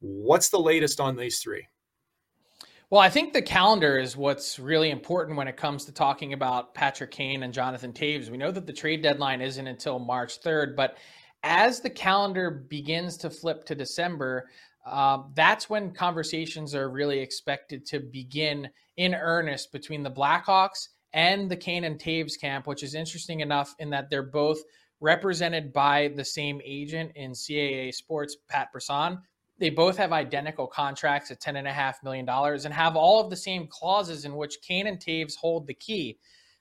What's 0.00 0.48
the 0.48 0.58
latest 0.58 1.00
on 1.00 1.16
these 1.16 1.40
three? 1.40 1.66
Well, 2.88 3.00
I 3.00 3.10
think 3.10 3.32
the 3.32 3.42
calendar 3.42 3.98
is 3.98 4.16
what's 4.16 4.60
really 4.60 4.90
important 4.90 5.36
when 5.36 5.48
it 5.48 5.56
comes 5.56 5.84
to 5.86 5.92
talking 5.92 6.34
about 6.34 6.72
Patrick 6.72 7.10
Kane 7.10 7.42
and 7.42 7.52
Jonathan 7.52 7.92
Toews. 7.92 8.30
We 8.30 8.36
know 8.36 8.52
that 8.52 8.64
the 8.64 8.72
trade 8.72 9.02
deadline 9.02 9.40
isn't 9.40 9.66
until 9.66 9.98
March 9.98 10.40
3rd, 10.40 10.76
but 10.76 10.96
as 11.42 11.80
the 11.80 11.90
calendar 11.90 12.48
begins 12.48 13.16
to 13.16 13.30
flip 13.30 13.64
to 13.64 13.74
December, 13.74 14.48
uh, 14.86 15.18
that's 15.34 15.68
when 15.68 15.90
conversations 15.94 16.76
are 16.76 16.88
really 16.88 17.18
expected 17.18 17.84
to 17.86 17.98
begin 17.98 18.70
in 18.96 19.16
earnest 19.16 19.72
between 19.72 20.04
the 20.04 20.10
Blackhawks 20.10 20.90
and 21.12 21.50
the 21.50 21.56
Kane 21.56 21.82
and 21.82 21.98
Toews 21.98 22.40
camp, 22.40 22.68
which 22.68 22.84
is 22.84 22.94
interesting 22.94 23.40
enough 23.40 23.74
in 23.80 23.90
that 23.90 24.10
they're 24.10 24.22
both 24.22 24.62
represented 25.00 25.72
by 25.72 26.12
the 26.14 26.24
same 26.24 26.60
agent 26.64 27.10
in 27.16 27.32
CAA 27.32 27.92
Sports, 27.92 28.36
Pat 28.48 28.70
Brisson. 28.70 29.18
They 29.58 29.70
both 29.70 29.96
have 29.96 30.12
identical 30.12 30.66
contracts 30.66 31.30
at 31.30 31.40
$10.5 31.40 32.02
million 32.02 32.28
and 32.28 32.74
have 32.74 32.96
all 32.96 33.20
of 33.22 33.30
the 33.30 33.36
same 33.36 33.66
clauses 33.68 34.24
in 34.24 34.36
which 34.36 34.60
Kane 34.60 34.86
and 34.86 34.98
Toews 34.98 35.36
hold 35.36 35.66
the 35.66 35.74
key. 35.74 36.18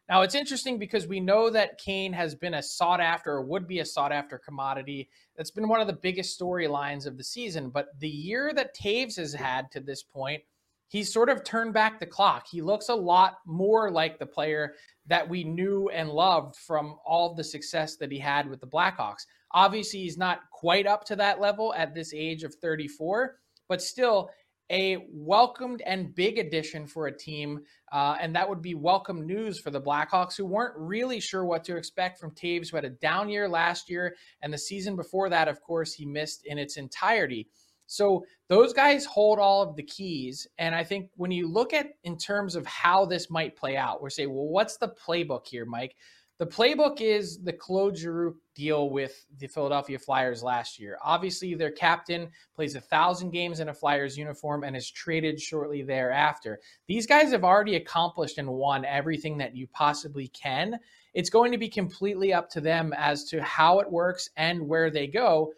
Now, 0.08 0.22
it's 0.22 0.36
interesting 0.36 0.78
because 0.78 1.08
we 1.08 1.20
know 1.20 1.50
that 1.50 1.80
Kane 1.80 2.14
has 2.14 2.36
been 2.36 2.54
a 2.54 2.64
sought 2.64 3.02
after 3.02 3.32
or 3.32 3.42
would 3.42 3.68
be 3.68 3.80
a 3.80 3.86
sought 3.86 4.12
after 4.12 4.38
commodity. 4.38 5.10
That's 5.36 5.52
been 5.52 5.68
one 5.68 5.82
of 5.82 5.88
the 5.88 5.94
biggest 5.94 6.40
storylines 6.40 7.08
of 7.08 7.18
the 7.18 7.24
season. 7.24 7.70
But 7.70 7.88
the 8.00 8.08
year 8.08 8.54
that 8.54 8.75
Toews 8.75 9.18
has 9.18 9.34
had 9.34 9.72
to 9.72 9.80
this 9.80 10.04
point, 10.04 10.44
he's 10.88 11.12
sort 11.12 11.30
of 11.30 11.44
turned 11.44 11.74
back 11.74 12.00
the 12.00 12.06
clock. 12.06 12.46
He 12.48 12.62
looks 12.62 12.90
a 12.90 12.96
lot 12.96 13.40
more 13.48 13.90
like 13.90 14.20
the 14.20 14.28
player 14.28 14.75
that 15.08 15.28
we 15.28 15.44
knew 15.44 15.90
and 15.90 16.10
loved 16.10 16.56
from 16.56 16.98
all 17.04 17.34
the 17.34 17.44
success 17.44 17.96
that 17.98 18.12
he 18.12 18.20
had 18.20 18.48
with 18.48 18.62
the 18.62 18.68
Blackhawks. 18.68 19.25
Obviously, 19.55 20.01
he's 20.01 20.18
not 20.18 20.41
quite 20.51 20.85
up 20.85 21.05
to 21.05 21.15
that 21.15 21.39
level 21.39 21.74
at 21.75 21.96
this 21.96 22.13
age 22.13 22.44
of 22.44 22.53
34, 22.55 23.37
but 23.70 23.81
still 23.81 24.29
a 24.70 24.98
welcomed 25.13 25.81
and 25.85 26.13
big 26.13 26.37
addition 26.37 26.85
for 26.85 27.07
a 27.07 27.18
team. 27.18 27.61
Uh, 27.89 28.18
and 28.20 28.35
that 28.35 28.50
would 28.50 28.61
be 28.61 28.75
welcome 28.75 29.25
news 29.25 29.57
for 29.57 29.70
the 29.70 29.79
Blackhawks, 29.79 30.35
who 30.35 30.46
weren't 30.46 30.75
really 30.77 31.22
sure 31.22 31.46
what 31.46 31.63
to 31.63 31.77
expect 31.77 32.20
from 32.20 32.31
Toews, 32.31 32.70
who 32.70 32.75
had 32.75 32.83
a 32.83 32.89
down 32.89 33.29
year 33.29 33.48
last 33.48 33.89
year. 33.89 34.15
And 34.41 34.51
the 34.51 34.57
season 34.57 34.98
before 34.98 35.29
that, 35.29 35.48
of 35.48 35.61
course, 35.61 35.94
he 35.94 36.05
missed 36.05 36.46
in 36.46 36.57
its 36.57 36.75
entirety. 36.75 37.48
So 37.87 38.25
those 38.50 38.74
guys 38.74 39.05
hold 39.05 39.39
all 39.39 39.61
of 39.61 39.77
the 39.77 39.83
keys. 39.83 40.48
And 40.57 40.75
I 40.75 40.83
think 40.83 41.11
when 41.15 41.31
you 41.31 41.48
look 41.48 41.72
at 41.72 41.91
in 42.03 42.18
terms 42.18 42.55
of 42.55 42.65
how 42.65 43.05
this 43.05 43.29
might 43.29 43.55
play 43.55 43.77
out, 43.77 44.01
we're 44.01 44.09
saying, 44.09 44.33
well, 44.33 44.48
what's 44.48 44.77
the 44.77 44.89
playbook 44.89 45.48
here, 45.48 45.65
Mike? 45.65 45.96
The 46.37 46.45
playbook 46.45 47.00
is 47.00 47.41
the 47.43 47.53
Claude 47.53 47.98
Giroux 47.98 48.35
deal 48.55 48.89
with 48.89 49.25
the 49.39 49.48
Philadelphia 49.48 49.98
Flyers 49.98 50.43
last 50.43 50.77
year. 50.77 50.98
Obviously, 51.01 51.53
their 51.55 51.71
captain 51.71 52.29
plays 52.53 52.75
a 52.75 52.81
thousand 52.81 53.29
games 53.29 53.61
in 53.61 53.69
a 53.69 53.74
Flyers 53.74 54.17
uniform 54.17 54.65
and 54.65 54.75
is 54.75 54.91
traded 54.91 55.39
shortly 55.39 55.81
thereafter. 55.81 56.59
These 56.87 57.07
guys 57.07 57.31
have 57.31 57.45
already 57.45 57.77
accomplished 57.77 58.37
and 58.37 58.50
won 58.50 58.83
everything 58.83 59.37
that 59.37 59.55
you 59.55 59.65
possibly 59.67 60.27
can. 60.27 60.77
It's 61.13 61.29
going 61.29 61.53
to 61.53 61.57
be 61.57 61.69
completely 61.69 62.33
up 62.33 62.50
to 62.50 62.59
them 62.59 62.93
as 62.98 63.24
to 63.29 63.41
how 63.41 63.79
it 63.79 63.89
works 63.89 64.29
and 64.35 64.67
where 64.67 64.89
they 64.89 65.07
go. 65.07 65.53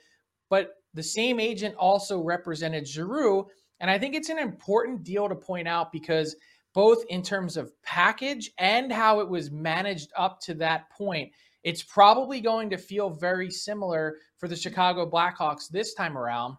But 0.48 0.76
the 0.94 1.02
same 1.02 1.40
agent 1.40 1.74
also 1.76 2.22
represented 2.22 2.88
Giroux. 2.88 3.48
And 3.80 3.90
I 3.90 3.98
think 3.98 4.14
it's 4.14 4.30
an 4.30 4.38
important 4.38 5.04
deal 5.04 5.28
to 5.28 5.36
point 5.36 5.68
out 5.68 5.92
because 5.92 6.36
both 6.78 7.04
in 7.10 7.24
terms 7.24 7.58
of 7.58 7.74
package 7.82 8.52
and 8.60 8.92
how 8.92 9.20
it 9.20 9.28
was 9.28 9.50
managed 9.50 10.12
up 10.16 10.40
to 10.40 10.54
that 10.54 10.88
point, 10.92 11.32
it's 11.64 11.82
probably 11.82 12.40
going 12.40 12.70
to 12.70 12.78
feel 12.78 13.10
very 13.10 13.50
similar 13.50 14.18
for 14.38 14.48
the 14.48 14.56
Chicago 14.56 15.10
Blackhawks 15.10 15.70
this 15.70 15.96
time 15.96 16.16
around, 16.16 16.56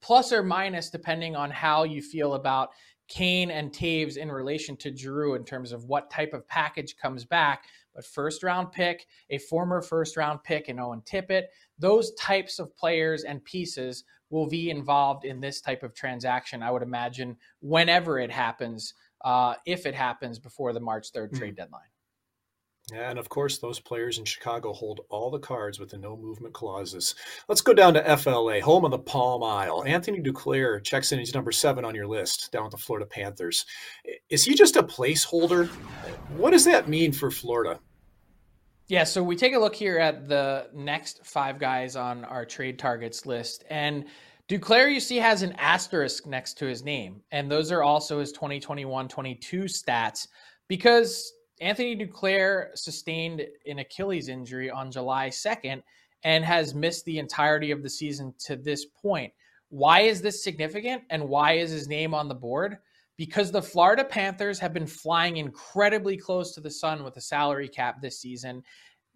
plus 0.00 0.32
or 0.32 0.42
minus, 0.42 0.90
depending 0.90 1.36
on 1.36 1.52
how 1.52 1.84
you 1.84 2.02
feel 2.02 2.34
about 2.34 2.70
Kane 3.06 3.52
and 3.52 3.70
Toews 3.70 4.16
in 4.16 4.28
relation 4.28 4.76
to 4.78 4.96
Giroux 4.96 5.36
in 5.36 5.44
terms 5.44 5.70
of 5.70 5.84
what 5.84 6.10
type 6.10 6.32
of 6.32 6.48
package 6.48 6.96
comes 6.96 7.24
back. 7.24 7.66
But 7.94 8.04
first 8.04 8.42
round 8.42 8.72
pick, 8.72 9.06
a 9.30 9.38
former 9.38 9.82
first 9.82 10.16
round 10.16 10.42
pick 10.42 10.68
in 10.68 10.80
Owen 10.80 11.02
Tippett, 11.02 11.44
those 11.78 12.12
types 12.14 12.58
of 12.58 12.76
players 12.76 13.22
and 13.22 13.44
pieces 13.44 14.02
will 14.30 14.48
be 14.48 14.70
involved 14.70 15.24
in 15.24 15.40
this 15.40 15.60
type 15.60 15.84
of 15.84 15.94
transaction, 15.94 16.60
I 16.60 16.72
would 16.72 16.82
imagine, 16.82 17.36
whenever 17.60 18.18
it 18.18 18.32
happens 18.32 18.94
uh, 19.24 19.54
if 19.66 19.86
it 19.86 19.94
happens 19.94 20.38
before 20.38 20.72
the 20.72 20.80
March 20.80 21.10
3rd 21.12 21.28
mm-hmm. 21.28 21.38
trade 21.38 21.56
deadline. 21.56 21.82
Yeah, 22.92 23.08
and 23.08 23.18
of 23.18 23.30
course, 23.30 23.56
those 23.56 23.80
players 23.80 24.18
in 24.18 24.26
Chicago 24.26 24.74
hold 24.74 25.00
all 25.08 25.30
the 25.30 25.38
cards 25.38 25.80
with 25.80 25.88
the 25.88 25.96
no 25.96 26.18
movement 26.18 26.52
clauses. 26.52 27.14
Let's 27.48 27.62
go 27.62 27.72
down 27.72 27.94
to 27.94 28.16
FLA, 28.18 28.60
home 28.60 28.84
of 28.84 28.90
the 28.90 28.98
Palm 28.98 29.42
Isle. 29.42 29.84
Anthony 29.86 30.20
Duclair 30.20 30.84
checks 30.84 31.10
in. 31.10 31.18
He's 31.18 31.32
number 31.32 31.50
seven 31.50 31.86
on 31.86 31.94
your 31.94 32.06
list 32.06 32.52
down 32.52 32.64
with 32.64 32.72
the 32.72 32.78
Florida 32.78 33.06
Panthers. 33.06 33.64
Is 34.28 34.44
he 34.44 34.54
just 34.54 34.76
a 34.76 34.82
placeholder? 34.82 35.68
What 36.36 36.50
does 36.50 36.66
that 36.66 36.86
mean 36.86 37.12
for 37.12 37.30
Florida? 37.30 37.80
Yeah, 38.86 39.04
so 39.04 39.22
we 39.22 39.34
take 39.34 39.54
a 39.54 39.58
look 39.58 39.74
here 39.74 39.98
at 39.98 40.28
the 40.28 40.68
next 40.74 41.24
five 41.24 41.58
guys 41.58 41.96
on 41.96 42.26
our 42.26 42.44
trade 42.44 42.78
targets 42.78 43.24
list. 43.24 43.64
And 43.70 44.04
Duclair, 44.48 44.92
you 44.92 45.00
see, 45.00 45.16
has 45.16 45.42
an 45.42 45.54
asterisk 45.58 46.26
next 46.26 46.58
to 46.58 46.66
his 46.66 46.82
name, 46.84 47.22
and 47.32 47.50
those 47.50 47.72
are 47.72 47.82
also 47.82 48.20
his 48.20 48.30
2021 48.32 49.08
22 49.08 49.62
stats 49.62 50.28
because 50.68 51.32
Anthony 51.62 51.96
Duclair 51.96 52.76
sustained 52.76 53.46
an 53.66 53.78
Achilles 53.78 54.28
injury 54.28 54.70
on 54.70 54.90
July 54.90 55.28
2nd 55.30 55.82
and 56.24 56.44
has 56.44 56.74
missed 56.74 57.06
the 57.06 57.18
entirety 57.18 57.70
of 57.70 57.82
the 57.82 57.88
season 57.88 58.34
to 58.40 58.56
this 58.56 58.84
point. 58.84 59.32
Why 59.68 60.00
is 60.00 60.20
this 60.20 60.44
significant 60.44 61.04
and 61.08 61.28
why 61.28 61.54
is 61.54 61.70
his 61.70 61.88
name 61.88 62.12
on 62.12 62.28
the 62.28 62.34
board? 62.34 62.78
Because 63.16 63.50
the 63.50 63.62
Florida 63.62 64.04
Panthers 64.04 64.58
have 64.58 64.74
been 64.74 64.86
flying 64.86 65.36
incredibly 65.36 66.16
close 66.16 66.52
to 66.54 66.60
the 66.60 66.70
sun 66.70 67.02
with 67.02 67.14
the 67.14 67.20
salary 67.20 67.68
cap 67.68 68.02
this 68.02 68.20
season 68.20 68.62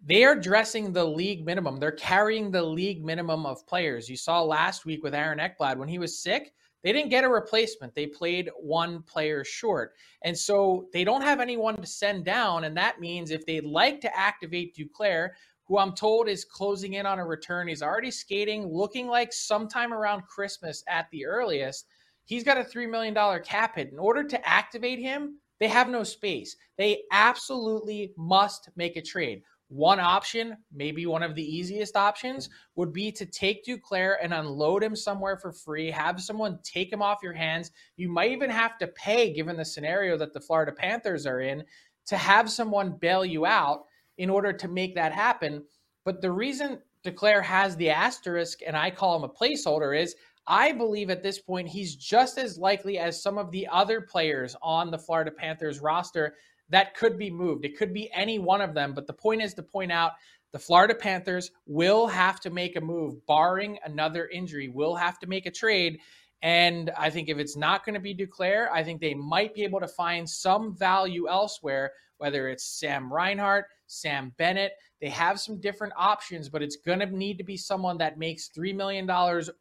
they 0.01 0.23
are 0.23 0.35
dressing 0.35 0.93
the 0.93 1.03
league 1.05 1.45
minimum. 1.45 1.77
They're 1.77 1.91
carrying 1.91 2.51
the 2.51 2.63
league 2.63 3.03
minimum 3.03 3.45
of 3.45 3.65
players. 3.67 4.09
You 4.09 4.17
saw 4.17 4.41
last 4.41 4.85
week 4.85 5.03
with 5.03 5.13
Aaron 5.13 5.39
Ekblad 5.39 5.77
when 5.77 5.89
he 5.89 5.99
was 5.99 6.23
sick, 6.23 6.53
they 6.83 6.93
didn't 6.93 7.09
get 7.09 7.25
a 7.25 7.29
replacement. 7.29 7.93
They 7.93 8.07
played 8.07 8.49
one 8.57 9.03
player 9.03 9.43
short. 9.43 9.93
And 10.23 10.37
so 10.37 10.87
they 10.93 11.03
don't 11.03 11.21
have 11.23 11.41
anyone 11.41 11.75
to 11.75 11.85
send 11.85 12.23
down. 12.23 12.63
And 12.63 12.77
that 12.77 13.01
means 13.01 13.31
if 13.31 13.45
they'd 13.45 13.65
like 13.65 13.99
to 14.01 14.17
activate 14.17 14.75
Duclair, 14.75 15.31
who 15.65 15.77
I'm 15.77 15.93
told 15.93 16.29
is 16.29 16.45
closing 16.45 16.93
in 16.93 17.05
on 17.05 17.19
a 17.19 17.25
return, 17.25 17.67
he's 17.67 17.83
already 17.83 18.11
skating, 18.11 18.67
looking 18.71 19.07
like 19.07 19.33
sometime 19.33 19.93
around 19.93 20.23
Christmas 20.27 20.83
at 20.87 21.07
the 21.11 21.25
earliest. 21.25 21.85
He's 22.23 22.45
got 22.45 22.57
a 22.57 22.63
$3 22.63 22.89
million 22.89 23.13
cap 23.43 23.75
hit. 23.75 23.91
In 23.91 23.99
order 23.99 24.23
to 24.23 24.47
activate 24.47 24.99
him, 24.99 25.39
They 25.59 25.67
have 25.67 25.89
no 25.89 26.03
space. 26.03 26.55
They 26.77 27.03
absolutely 27.11 28.13
must 28.17 28.69
make 28.75 28.95
a 28.95 29.01
trade. 29.01 29.43
One 29.69 29.99
option, 29.99 30.57
maybe 30.73 31.05
one 31.05 31.21
of 31.21 31.35
the 31.35 31.43
easiest 31.43 31.95
options, 31.95 32.49
would 32.75 32.91
be 32.91 33.11
to 33.11 33.25
take 33.25 33.63
Duclair 33.63 34.15
and 34.21 34.33
unload 34.33 34.83
him 34.83 34.95
somewhere 34.95 35.37
for 35.37 35.51
free, 35.51 35.91
have 35.91 36.19
someone 36.19 36.59
take 36.63 36.91
him 36.91 37.03
off 37.03 37.21
your 37.21 37.33
hands. 37.33 37.71
You 37.95 38.09
might 38.09 38.31
even 38.31 38.49
have 38.49 38.79
to 38.79 38.87
pay, 38.87 39.31
given 39.31 39.57
the 39.57 39.65
scenario 39.65 40.17
that 40.17 40.33
the 40.33 40.41
Florida 40.41 40.71
Panthers 40.71 41.27
are 41.27 41.41
in, 41.41 41.63
to 42.07 42.17
have 42.17 42.49
someone 42.49 42.97
bail 42.99 43.23
you 43.23 43.45
out 43.45 43.85
in 44.17 44.29
order 44.29 44.51
to 44.51 44.67
make 44.67 44.95
that 44.95 45.13
happen. 45.13 45.63
But 46.03 46.21
the 46.21 46.31
reason 46.31 46.81
Duclair 47.05 47.43
has 47.43 47.75
the 47.75 47.91
asterisk 47.91 48.59
and 48.65 48.75
I 48.75 48.89
call 48.89 49.15
him 49.15 49.23
a 49.23 49.29
placeholder 49.29 49.97
is 49.97 50.15
I 50.47 50.71
believe 50.71 51.11
at 51.11 51.21
this 51.21 51.39
point 51.39 51.67
he's 51.67 51.95
just 51.95 52.39
as 52.39 52.57
likely 52.57 52.97
as 52.97 53.21
some 53.21 53.37
of 53.37 53.51
the 53.51 53.67
other 53.71 54.01
players 54.01 54.55
on 54.63 54.89
the 54.89 54.97
Florida 54.97 55.29
Panthers 55.29 55.79
roster 55.79 56.35
that 56.69 56.95
could 56.95 57.17
be 57.17 57.31
moved. 57.31 57.65
It 57.65 57.77
could 57.77 57.93
be 57.93 58.09
any 58.13 58.39
one 58.39 58.61
of 58.61 58.73
them, 58.73 58.93
but 58.93 59.07
the 59.07 59.13
point 59.13 59.41
is 59.41 59.53
to 59.55 59.63
point 59.63 59.91
out 59.91 60.13
the 60.51 60.59
Florida 60.59 60.95
Panthers 60.95 61.51
will 61.67 62.07
have 62.07 62.39
to 62.41 62.49
make 62.49 62.75
a 62.75 62.81
move, 62.81 63.25
barring 63.27 63.77
another 63.85 64.27
injury, 64.27 64.67
will 64.67 64.95
have 64.95 65.19
to 65.19 65.27
make 65.27 65.45
a 65.45 65.51
trade. 65.51 65.99
And 66.41 66.89
I 66.97 67.09
think 67.09 67.29
if 67.29 67.37
it's 67.37 67.57
not 67.57 67.85
going 67.85 67.95
to 67.95 67.99
be 67.99 68.15
Duclair, 68.15 68.69
I 68.71 68.83
think 68.83 69.01
they 69.01 69.13
might 69.13 69.53
be 69.53 69.63
able 69.63 69.79
to 69.79 69.87
find 69.87 70.27
some 70.27 70.75
value 70.75 71.27
elsewhere, 71.27 71.91
whether 72.17 72.47
it's 72.47 72.79
Sam 72.79 73.11
Reinhart, 73.11 73.65
Sam 73.87 74.33
Bennett. 74.37 74.73
They 75.01 75.09
have 75.09 75.39
some 75.39 75.59
different 75.59 75.93
options, 75.97 76.49
but 76.49 76.63
it's 76.63 76.77
going 76.77 76.99
to 76.99 77.05
need 77.05 77.37
to 77.37 77.43
be 77.43 77.57
someone 77.57 77.97
that 77.99 78.17
makes 78.17 78.49
$3 78.49 78.75
million 78.75 79.09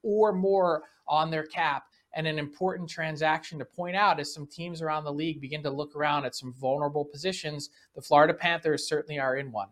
or 0.03 0.33
more 0.33 0.85
on 1.07 1.31
their 1.31 1.45
cap 1.45 1.85
and 2.15 2.27
an 2.27 2.39
important 2.39 2.89
transaction 2.89 3.59
to 3.59 3.65
point 3.65 3.97
out 3.97 4.21
as 4.21 4.33
some 4.33 4.47
teams 4.47 4.83
around 4.83 5.05
the 5.05 5.13
league 5.13 5.41
begin 5.41 5.63
to 5.63 5.71
look 5.71 5.95
around 5.95 6.25
at 6.25 6.35
some 6.35 6.53
vulnerable 6.55 7.05
positions. 7.05 7.71
The 7.95 8.03
Florida 8.03 8.35
Panthers 8.35 8.89
certainly 8.89 9.19
are 9.19 9.37
in 9.37 9.53
one. 9.53 9.69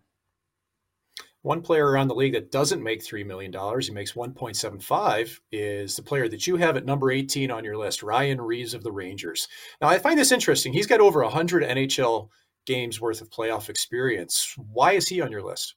One 1.42 1.62
player 1.62 1.87
around 1.88 2.09
the 2.09 2.14
league 2.14 2.33
that 2.33 2.51
doesn't 2.51 2.83
make 2.83 3.05
$3 3.05 3.25
million, 3.25 3.53
he 3.81 3.92
makes 3.92 4.14
1.75, 4.14 5.38
is 5.53 5.94
the 5.94 6.03
player 6.03 6.29
that 6.29 6.46
you 6.46 6.57
have 6.57 6.77
at 6.77 6.85
number 6.85 7.12
18 7.12 7.53
on 7.53 7.62
your 7.62 7.77
list, 7.77 8.03
Ryan 8.03 8.40
Reaves 8.40 8.75
of 8.75 8.83
the 8.83 8.90
Rangers. 8.90 9.46
Now, 9.81 9.87
I 9.87 10.01
find 10.01 10.18
this 10.18 10.33
interesting. 10.33 10.72
He's 10.72 10.88
got 10.88 11.01
over 11.01 11.22
100 11.22 11.62
NHL 11.62 12.31
games 12.66 13.01
worth 13.01 13.20
of 13.20 13.31
playoff 13.31 13.68
experience. 13.68 14.57
Why 14.57 14.92
is 14.92 15.07
he 15.07 15.20
on 15.20 15.31
your 15.31 15.44
list? 15.44 15.77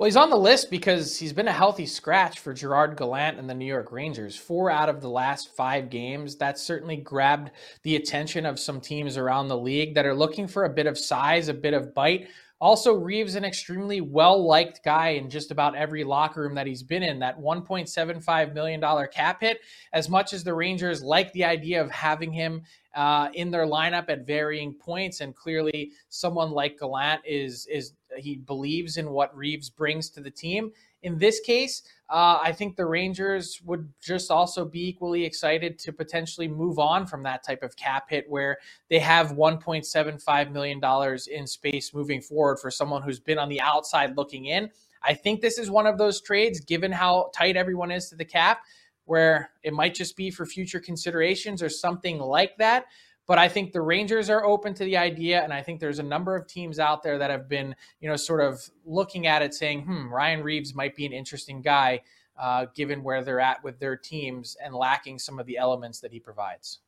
Well, 0.00 0.06
he's 0.06 0.16
on 0.16 0.30
the 0.30 0.36
list 0.38 0.70
because 0.70 1.18
he's 1.18 1.34
been 1.34 1.48
a 1.48 1.52
healthy 1.52 1.84
scratch 1.84 2.38
for 2.38 2.54
Gerard 2.54 2.96
Gallant 2.96 3.38
and 3.38 3.50
the 3.50 3.54
New 3.54 3.66
York 3.66 3.92
Rangers. 3.92 4.34
Four 4.34 4.70
out 4.70 4.88
of 4.88 5.02
the 5.02 5.10
last 5.10 5.54
five 5.54 5.90
games. 5.90 6.36
That 6.36 6.58
certainly 6.58 6.96
grabbed 6.96 7.50
the 7.82 7.96
attention 7.96 8.46
of 8.46 8.58
some 8.58 8.80
teams 8.80 9.18
around 9.18 9.48
the 9.48 9.58
league 9.58 9.94
that 9.96 10.06
are 10.06 10.14
looking 10.14 10.48
for 10.48 10.64
a 10.64 10.70
bit 10.70 10.86
of 10.86 10.96
size, 10.96 11.48
a 11.48 11.52
bit 11.52 11.74
of 11.74 11.92
bite. 11.92 12.28
Also, 12.62 12.94
Reaves 12.94 13.34
an 13.34 13.44
extremely 13.44 14.00
well 14.00 14.42
liked 14.42 14.82
guy 14.82 15.08
in 15.08 15.28
just 15.28 15.50
about 15.50 15.76
every 15.76 16.02
locker 16.02 16.40
room 16.40 16.54
that 16.54 16.66
he's 16.66 16.82
been 16.82 17.02
in. 17.02 17.18
That 17.18 17.38
$1.75 17.38 18.54
million 18.54 19.08
cap 19.12 19.42
hit, 19.42 19.60
as 19.92 20.08
much 20.08 20.32
as 20.32 20.42
the 20.42 20.54
Rangers 20.54 21.02
like 21.02 21.30
the 21.34 21.44
idea 21.44 21.78
of 21.78 21.90
having 21.90 22.32
him 22.32 22.62
uh, 22.94 23.28
in 23.34 23.50
their 23.50 23.66
lineup 23.66 24.08
at 24.08 24.26
varying 24.26 24.72
points, 24.72 25.20
and 25.20 25.36
clearly 25.36 25.92
someone 26.08 26.52
like 26.52 26.78
Gallant 26.78 27.20
is 27.26 27.66
is 27.66 27.92
he 28.16 28.36
believes 28.36 28.96
in 28.96 29.10
what 29.10 29.36
Reaves 29.36 29.70
brings 29.70 30.10
to 30.10 30.20
the 30.20 30.30
team. 30.30 30.72
In 31.02 31.18
this 31.18 31.40
case, 31.40 31.82
uh, 32.10 32.38
I 32.42 32.52
think 32.52 32.76
the 32.76 32.84
Rangers 32.84 33.60
would 33.64 33.88
just 34.02 34.30
also 34.30 34.64
be 34.64 34.88
equally 34.88 35.24
excited 35.24 35.78
to 35.80 35.92
potentially 35.92 36.48
move 36.48 36.78
on 36.78 37.06
from 37.06 37.22
that 37.22 37.42
type 37.42 37.62
of 37.62 37.76
cap 37.76 38.10
hit 38.10 38.26
where 38.28 38.58
they 38.90 38.98
have 38.98 39.32
$1.75 39.32 40.52
million 40.52 40.80
in 41.32 41.46
space 41.46 41.94
moving 41.94 42.20
forward 42.20 42.58
for 42.58 42.70
someone 42.70 43.02
who's 43.02 43.20
been 43.20 43.38
on 43.38 43.48
the 43.48 43.60
outside 43.60 44.16
looking 44.16 44.46
in. 44.46 44.70
I 45.02 45.14
think 45.14 45.40
this 45.40 45.58
is 45.58 45.70
one 45.70 45.86
of 45.86 45.96
those 45.96 46.20
trades, 46.20 46.60
given 46.60 46.92
how 46.92 47.30
tight 47.34 47.56
everyone 47.56 47.90
is 47.90 48.10
to 48.10 48.16
the 48.16 48.24
cap, 48.24 48.60
where 49.06 49.50
it 49.62 49.72
might 49.72 49.94
just 49.94 50.16
be 50.16 50.30
for 50.30 50.44
future 50.44 50.80
considerations 50.80 51.62
or 51.62 51.68
something 51.68 52.18
like 52.18 52.56
that. 52.58 52.86
But 53.30 53.38
I 53.38 53.48
think 53.48 53.70
the 53.70 53.80
Rangers 53.80 54.28
are 54.28 54.44
open 54.44 54.74
to 54.74 54.82
the 54.82 54.96
idea, 54.96 55.40
and 55.44 55.52
I 55.52 55.62
think 55.62 55.78
there's 55.78 56.00
a 56.00 56.02
number 56.02 56.34
of 56.34 56.48
teams 56.48 56.80
out 56.80 57.04
there 57.04 57.16
that 57.16 57.30
have 57.30 57.48
been, 57.48 57.76
you 58.00 58.08
know, 58.08 58.16
sort 58.16 58.40
of 58.40 58.60
looking 58.84 59.28
at 59.28 59.40
it, 59.40 59.54
saying, 59.54 59.82
"Hmm, 59.82 60.12
Ryan 60.12 60.42
Reaves 60.42 60.74
might 60.74 60.96
be 60.96 61.06
an 61.06 61.12
interesting 61.12 61.62
guy." 61.62 62.00
Uh, 62.36 62.66
given 62.74 63.04
where 63.04 63.22
they're 63.22 63.38
at 63.38 63.62
with 63.62 63.78
their 63.78 63.96
teams 63.96 64.56
and 64.64 64.74
lacking 64.74 65.16
some 65.16 65.38
of 65.38 65.46
the 65.46 65.56
elements 65.56 66.00
that 66.00 66.10
he 66.10 66.18
provides. 66.18 66.80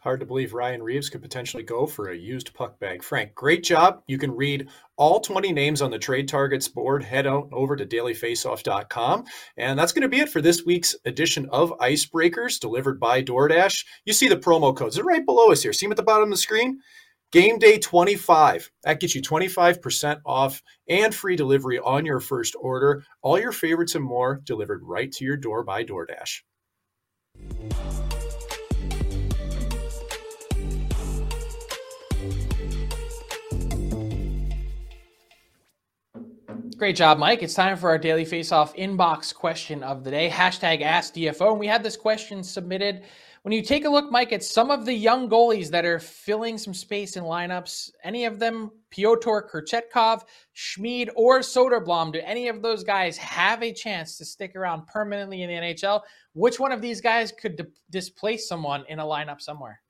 Hard 0.00 0.20
to 0.20 0.26
believe 0.26 0.54
Ryan 0.54 0.80
Reaves 0.80 1.10
could 1.10 1.22
potentially 1.22 1.64
go 1.64 1.84
for 1.84 2.10
a 2.10 2.16
used 2.16 2.54
puck 2.54 2.78
bag. 2.78 3.02
Frank, 3.02 3.34
great 3.34 3.64
job. 3.64 4.00
You 4.06 4.16
can 4.16 4.30
read 4.30 4.68
all 4.96 5.18
20 5.18 5.52
names 5.52 5.82
on 5.82 5.90
the 5.90 5.98
trade 5.98 6.28
targets 6.28 6.68
board. 6.68 7.02
Head 7.02 7.26
out 7.26 7.48
over 7.50 7.74
to 7.74 7.84
dailyfaceoff.com. 7.84 9.24
And 9.56 9.76
that's 9.76 9.92
going 9.92 10.02
to 10.02 10.08
be 10.08 10.20
it 10.20 10.28
for 10.28 10.40
this 10.40 10.64
week's 10.64 10.94
edition 11.04 11.48
of 11.50 11.76
Icebreakers 11.80 12.60
delivered 12.60 13.00
by 13.00 13.24
DoorDash. 13.24 13.84
You 14.04 14.12
see 14.12 14.28
the 14.28 14.36
promo 14.36 14.74
codes. 14.74 14.94
They're 14.94 15.04
right 15.04 15.26
below 15.26 15.50
us 15.50 15.64
here. 15.64 15.72
See 15.72 15.86
them 15.86 15.92
at 15.92 15.96
the 15.96 16.04
bottom 16.04 16.24
of 16.24 16.30
the 16.30 16.36
screen? 16.36 16.78
Game 17.32 17.58
day 17.58 17.76
25. 17.78 18.70
That 18.84 19.00
gets 19.00 19.16
you 19.16 19.20
25% 19.20 20.20
off 20.24 20.62
and 20.88 21.12
free 21.12 21.34
delivery 21.34 21.80
on 21.80 22.06
your 22.06 22.20
first 22.20 22.54
order. 22.58 23.02
All 23.20 23.38
your 23.38 23.52
favorites 23.52 23.96
and 23.96 24.04
more 24.04 24.40
delivered 24.44 24.82
right 24.84 25.10
to 25.12 25.24
your 25.24 25.36
door 25.36 25.64
by 25.64 25.84
DoorDash. 25.84 26.42
Great 36.78 36.94
job, 36.94 37.18
Mike. 37.18 37.42
It's 37.42 37.54
time 37.54 37.76
for 37.76 37.90
our 37.90 37.98
daily 37.98 38.24
face-off 38.24 38.72
inbox 38.76 39.34
question 39.34 39.82
of 39.82 40.04
the 40.04 40.12
day. 40.12 40.30
Hashtag 40.30 40.80
AskDFO. 40.80 41.50
And 41.50 41.58
we 41.58 41.66
had 41.66 41.82
this 41.82 41.96
question 41.96 42.44
submitted. 42.44 43.02
When 43.42 43.50
you 43.50 43.62
take 43.62 43.84
a 43.84 43.88
look, 43.88 44.12
Mike, 44.12 44.32
at 44.32 44.44
some 44.44 44.70
of 44.70 44.84
the 44.84 44.92
young 44.92 45.28
goalies 45.28 45.70
that 45.70 45.84
are 45.84 45.98
filling 45.98 46.56
some 46.56 46.72
space 46.72 47.16
in 47.16 47.24
lineups, 47.24 47.90
any 48.04 48.26
of 48.26 48.38
them, 48.38 48.70
Pyotr 48.90 49.50
Kochetkov, 49.52 50.22
Schmid, 50.52 51.10
or 51.16 51.40
Soderblom, 51.40 52.12
do 52.12 52.20
any 52.22 52.46
of 52.46 52.62
those 52.62 52.84
guys 52.84 53.16
have 53.16 53.60
a 53.64 53.72
chance 53.72 54.16
to 54.16 54.24
stick 54.24 54.54
around 54.54 54.86
permanently 54.86 55.42
in 55.42 55.48
the 55.48 55.56
NHL? 55.56 56.02
Which 56.34 56.60
one 56.60 56.70
of 56.70 56.80
these 56.80 57.00
guys 57.00 57.32
could 57.32 57.56
di- 57.56 57.64
displace 57.90 58.46
someone 58.46 58.84
in 58.88 59.00
a 59.00 59.04
lineup 59.04 59.40
somewhere? 59.40 59.80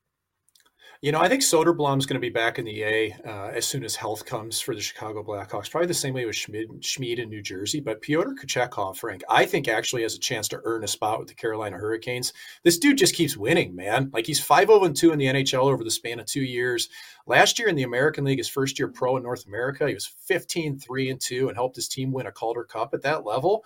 You 1.00 1.12
know, 1.12 1.20
I 1.20 1.28
think 1.28 1.42
Soderblom's 1.42 2.06
going 2.06 2.20
to 2.20 2.20
be 2.20 2.28
back 2.28 2.58
in 2.58 2.64
the 2.64 2.82
A 2.82 3.16
uh, 3.24 3.50
as 3.54 3.64
soon 3.64 3.84
as 3.84 3.94
health 3.94 4.26
comes 4.26 4.60
for 4.60 4.74
the 4.74 4.80
Chicago 4.80 5.22
Blackhawks. 5.22 5.70
Probably 5.70 5.86
the 5.86 5.94
same 5.94 6.12
way 6.12 6.26
with 6.26 6.34
Schmid, 6.34 6.84
Schmid 6.84 7.20
in 7.20 7.28
New 7.28 7.40
Jersey. 7.40 7.78
But 7.78 8.02
Pyotr 8.02 8.34
Kochetkov, 8.34 8.96
Frank, 8.96 9.22
I 9.28 9.46
think 9.46 9.68
actually 9.68 10.02
has 10.02 10.16
a 10.16 10.18
chance 10.18 10.48
to 10.48 10.60
earn 10.64 10.82
a 10.82 10.88
spot 10.88 11.20
with 11.20 11.28
the 11.28 11.36
Carolina 11.36 11.76
Hurricanes. 11.76 12.32
This 12.64 12.78
dude 12.78 12.98
just 12.98 13.14
keeps 13.14 13.36
winning, 13.36 13.76
man. 13.76 14.10
Like 14.12 14.26
he's 14.26 14.40
5 14.40 14.66
0 14.66 14.88
2 14.88 15.12
in 15.12 15.20
the 15.20 15.26
NHL 15.26 15.70
over 15.70 15.84
the 15.84 15.90
span 15.92 16.18
of 16.18 16.26
two 16.26 16.42
years. 16.42 16.88
Last 17.28 17.60
year 17.60 17.68
in 17.68 17.76
the 17.76 17.84
American 17.84 18.24
League, 18.24 18.38
his 18.38 18.48
first 18.48 18.76
year 18.76 18.88
pro 18.88 19.18
in 19.18 19.22
North 19.22 19.46
America, 19.46 19.86
he 19.86 19.94
was 19.94 20.06
15 20.06 20.80
3 20.80 21.10
and 21.10 21.20
2 21.20 21.46
and 21.46 21.56
helped 21.56 21.76
his 21.76 21.86
team 21.86 22.10
win 22.10 22.26
a 22.26 22.32
Calder 22.32 22.64
Cup 22.64 22.92
at 22.92 23.02
that 23.02 23.24
level. 23.24 23.64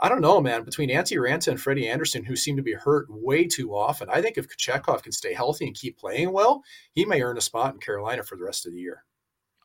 I 0.00 0.08
don't 0.08 0.20
know, 0.20 0.40
man. 0.40 0.64
Between 0.64 0.90
Antti 0.90 1.16
Raanta 1.16 1.48
and 1.48 1.60
Freddie 1.60 1.88
Andersen, 1.88 2.24
who 2.24 2.36
seem 2.36 2.56
to 2.56 2.62
be 2.62 2.74
hurt 2.74 3.06
way 3.08 3.46
too 3.46 3.74
often, 3.74 4.08
I 4.10 4.20
think 4.20 4.36
if 4.36 4.48
Kochetkov 4.48 5.02
can 5.02 5.12
stay 5.12 5.32
healthy 5.32 5.66
and 5.66 5.74
keep 5.74 5.98
playing 5.98 6.32
well, 6.32 6.62
he 6.92 7.04
may 7.04 7.22
earn 7.22 7.38
a 7.38 7.40
spot 7.40 7.74
in 7.74 7.80
Carolina 7.80 8.22
for 8.22 8.36
the 8.36 8.44
rest 8.44 8.66
of 8.66 8.72
the 8.72 8.80
year. 8.80 9.04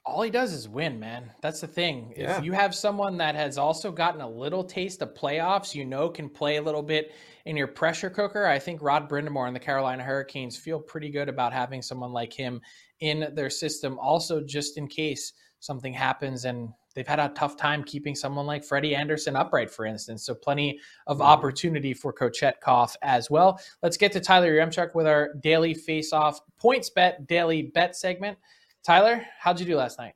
All 0.04 0.24
he 0.24 0.32
does 0.32 0.52
is 0.52 0.68
win, 0.68 1.00
man. 1.00 1.32
That's 1.42 1.62
the 1.62 1.68
thing. 1.68 2.14
Yeah. 2.18 2.38
If 2.38 2.44
you 2.44 2.54
have 2.54 2.74
someone 2.74 3.18
that 3.18 3.36
has 3.36 3.60
also 3.60 3.92
gotten 3.92 4.22
a 4.22 4.30
little 4.30 4.64
taste 4.64 5.04
of 5.04 5.14
playoffs, 5.14 5.76
you 5.76 5.86
know, 5.86 6.10
can 6.10 6.28
play 6.28 6.56
a 6.56 6.62
little 6.62 6.82
bit 6.82 7.14
in 7.46 7.56
your 7.56 7.68
pressure 7.68 8.10
cooker, 8.10 8.46
I 8.48 8.58
think 8.58 8.82
Rod 8.82 9.10
Brind'Amour 9.10 9.46
and 9.46 9.56
the 9.56 9.60
Carolina 9.60 10.02
Hurricanes 10.02 10.58
feel 10.58 10.80
pretty 10.80 11.12
good 11.12 11.30
about 11.30 11.54
having 11.54 11.84
someone 11.84 12.14
like 12.14 12.34
him 12.34 12.62
in 13.00 13.32
their 13.36 13.50
system. 13.52 14.00
Also, 14.00 14.42
just 14.42 14.78
in 14.78 14.88
case 14.88 15.34
something 15.60 15.94
happens 15.94 16.46
and 16.46 16.70
they've 16.94 17.08
had 17.08 17.20
a 17.20 17.30
tough 17.30 17.58
time 17.58 17.84
keeping 17.84 18.16
someone 18.16 18.46
like 18.46 18.64
Freddie 18.64 18.96
Andersen 18.96 19.36
upright, 19.36 19.72
for 19.72 19.86
instance. 19.86 20.24
So 20.24 20.34
plenty 20.34 20.80
of 21.08 21.22
opportunity 21.22 21.94
for 21.94 22.14
Kochetkov 22.14 22.96
as 23.02 23.30
well. 23.30 23.60
Let's 23.82 23.98
get 23.98 24.12
to 24.14 24.20
Tyler 24.20 24.52
Yaremchuk 24.54 24.96
with 24.96 25.08
our 25.08 25.34
daily 25.42 25.74
face-off 25.74 26.40
points 26.58 26.90
bet 26.90 27.28
daily 27.28 27.64
bet 27.64 27.96
segment. 27.96 28.38
Tyler, 28.84 29.26
how'd 29.40 29.60
you 29.60 29.66
do 29.66 29.76
last 29.76 30.00
night? 30.00 30.14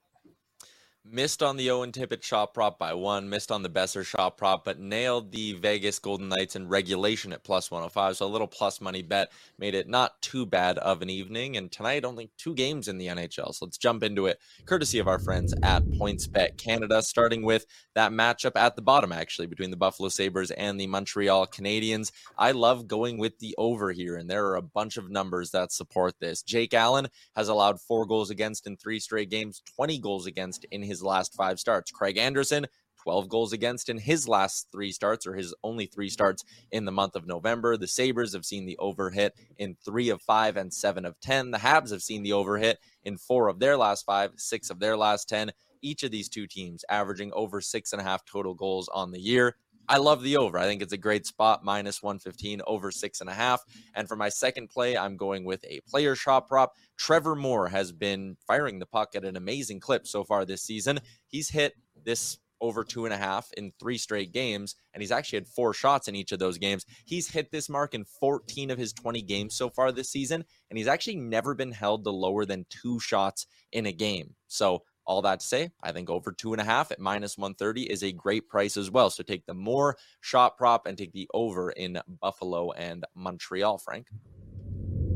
Missed 1.12 1.44
on 1.44 1.56
the 1.56 1.70
Owen 1.70 1.92
Tippett 1.92 2.24
shot 2.24 2.54
prop 2.54 2.80
by 2.80 2.94
one, 2.94 3.30
missed 3.30 3.52
on 3.52 3.62
the 3.62 3.70
Boeser 3.70 4.04
shot 4.04 4.38
prop, 4.38 4.66
but 4.66 4.80
nailed 4.80 5.32
the 5.32 5.54
Vegas 5.54 6.00
Golden 6.00 6.30
Knights 6.30 6.56
in 6.56 6.68
regulation 6.68 7.32
at 7.32 7.44
plus 7.44 7.70
105. 7.70 8.18
So 8.18 8.26
a 8.26 8.28
little 8.28 8.48
plus 8.48 8.82
money 8.82 9.02
bet 9.02 9.32
made 9.60 9.76
it 9.76 9.88
not 9.88 10.22
too 10.22 10.46
bad 10.46 10.78
of 10.80 11.02
an 11.02 11.10
evening. 11.10 11.58
And 11.58 11.72
tonight, 11.72 12.06
only 12.06 12.32
two 12.38 12.56
games 12.56 12.88
in 12.88 12.98
the 12.98 13.08
NHL. 13.08 13.54
So 13.54 13.66
let's 13.66 13.78
jump 13.78 14.04
into 14.04 14.26
it, 14.26 14.40
courtesy 14.66 15.00
of 15.00 15.08
our 15.08 15.20
friends 15.20 15.54
at 15.64 15.86
PointsBet 15.86 16.58
Canada, 16.58 17.02
starting 17.02 17.44
with 17.44 17.66
that 17.94 18.12
matchup 18.12 18.56
at 18.56 18.76
the 18.76 18.82
bottom, 18.82 19.12
actually, 19.12 19.48
between 19.48 19.72
the 19.72 19.78
Buffalo 19.78 20.10
Sabres 20.10 20.52
and 20.52 20.80
the 20.80 20.88
Montreal 20.88 21.48
Canadiens. 21.48 22.12
I 22.38 22.52
love 22.52 22.88
going 22.88 23.18
with 23.18 23.38
the 23.40 23.54
over 23.58 23.92
here, 23.92 24.18
and 24.18 24.30
there 24.30 24.48
are 24.48 24.56
a 24.56 24.62
bunch 24.62 24.98
of 24.98 25.10
numbers 25.10 25.52
that 25.52 25.72
support 25.72 26.16
this. 26.20 26.42
Jake 26.42 26.74
Allen 26.74 27.08
has 27.36 27.48
allowed 27.48 27.80
four 27.80 28.06
goals 28.06 28.32
against 28.32 28.68
in 28.68 28.76
three 28.76 29.00
straight 29.00 29.30
games, 29.30 29.62
20 29.76 30.00
goals 30.00 30.26
against 30.26 30.66
in 30.72 30.82
his 30.82 30.95
his 30.96 31.04
last 31.04 31.36
five 31.36 31.60
starts. 31.60 31.92
Craig 31.92 32.18
Anderson, 32.18 32.68
12 33.04 33.28
goals 33.30 33.54
against 33.54 33.90
in 33.90 33.98
his 33.98 34.28
last 34.28 34.68
three 34.72 34.92
starts, 34.92 35.28
or 35.28 35.36
his 35.36 35.54
only 35.64 35.86
three 35.86 36.08
mm-hmm. 36.08 36.14
starts 36.14 36.44
in 36.72 36.86
the 36.86 36.92
month 36.92 37.16
of 37.16 37.28
November. 37.28 37.76
The 37.78 37.88
Sabres 37.88 38.34
have 38.34 38.46
seen 38.46 38.66
the 38.66 38.78
over 38.78 39.10
hit 39.10 39.34
in 39.58 39.76
three 39.84 40.10
of 40.10 40.22
five 40.22 40.58
and 40.58 40.74
seven 40.74 41.06
of 41.06 41.20
10. 41.20 41.52
The 41.52 41.60
Habs 41.60 41.92
have 41.92 42.02
seen 42.02 42.24
the 42.24 42.34
over 42.34 42.58
hit 42.58 42.80
in 43.04 43.18
four 43.18 43.48
of 43.48 43.60
their 43.60 43.78
last 43.78 44.06
five, 44.06 44.32
six 44.38 44.70
of 44.70 44.80
their 44.80 44.96
last 44.96 45.28
10. 45.28 45.52
Each 45.82 46.04
of 46.04 46.12
these 46.12 46.30
two 46.30 46.48
teams 46.48 46.84
averaging 46.90 47.32
over 47.34 47.62
six 47.62 47.92
and 47.92 48.02
a 48.02 48.06
half 48.06 48.26
total 48.26 48.56
goals 48.56 48.90
on 48.94 49.12
the 49.12 49.20
year. 49.20 49.58
I 49.88 49.98
love 49.98 50.24
the 50.24 50.38
over. 50.38 50.58
I 50.58 50.66
think 50.66 50.82
it's 50.82 50.94
a 50.94 50.98
great 50.98 51.26
spot, 51.26 51.64
minus 51.64 52.02
115, 52.02 52.62
over 52.66 52.92
six 52.92 53.22
and 53.22 53.30
a 53.30 53.34
half. 53.34 53.64
And 53.94 54.08
for 54.08 54.16
my 54.16 54.30
second 54.30 54.70
play, 54.70 54.98
I'm 54.98 55.18
going 55.18 55.46
with 55.46 55.64
a 55.66 55.82
player 55.88 56.16
shot 56.16 56.48
prop. 56.48 56.74
Trevor 56.98 57.36
Moore 57.36 57.70
has 57.70 57.92
been 57.92 58.38
firing 58.48 58.80
the 58.80 58.86
puck 58.86 59.16
at 59.16 59.26
an 59.26 59.36
amazing 59.36 59.80
clip 59.80 60.08
so 60.08 60.24
far 60.24 60.46
this 60.46 60.64
season. 60.64 61.00
He's 61.28 61.50
hit 61.50 61.74
this 62.04 62.38
over 62.62 62.84
two 62.84 63.06
and 63.06 63.14
a 63.14 63.18
half 63.18 63.50
in 63.58 63.72
three 63.80 63.98
straight 63.98 64.32
games, 64.32 64.76
and 64.94 65.02
he's 65.02 65.12
actually 65.12 65.38
had 65.38 65.48
four 65.48 65.74
shots 65.74 66.08
in 66.08 66.16
each 66.16 66.32
of 66.32 66.40
those 66.40 66.58
games. 66.58 66.86
He's 67.06 67.30
hit 67.30 67.52
this 67.52 67.70
mark 67.70 67.94
in 67.94 68.06
14 68.06 68.72
of 68.72 68.78
his 68.78 68.94
20 68.94 69.22
games 69.22 69.56
so 69.56 69.70
far 69.70 69.92
this 69.92 70.10
season, 70.10 70.46
and 70.70 70.78
he's 70.78 70.88
actually 70.88 71.18
never 71.18 71.54
been 71.54 71.74
held 71.74 72.04
to 72.04 72.12
lower 72.12 72.46
than 72.46 72.66
two 72.70 73.00
shots 73.00 73.46
in 73.72 73.86
a 73.86 73.92
game. 73.92 74.36
So 74.48 74.84
all 75.06 75.22
that 75.24 75.40
to 75.40 75.46
say, 75.46 75.72
I 75.82 75.92
think 75.92 76.10
over 76.10 76.32
two 76.32 76.54
and 76.54 76.62
a 76.62 76.66
half 76.66 76.92
at 76.92 77.00
minus 77.00 77.38
130 77.38 77.84
is 77.84 78.04
a 78.04 78.12
great 78.12 78.48
price 78.50 78.78
as 78.78 78.92
well. 78.92 79.10
So 79.10 79.24
take 79.24 79.46
the 79.46 79.54
Moore 79.54 79.98
shot 80.22 80.58
prop 80.58 80.86
and 80.86 80.98
take 80.98 81.14
the 81.14 81.30
over 81.34 81.72
in 81.72 82.00
Buffalo 82.22 82.72
and 82.72 83.06
Montreal, 83.16 83.78
Frank. 83.78 84.08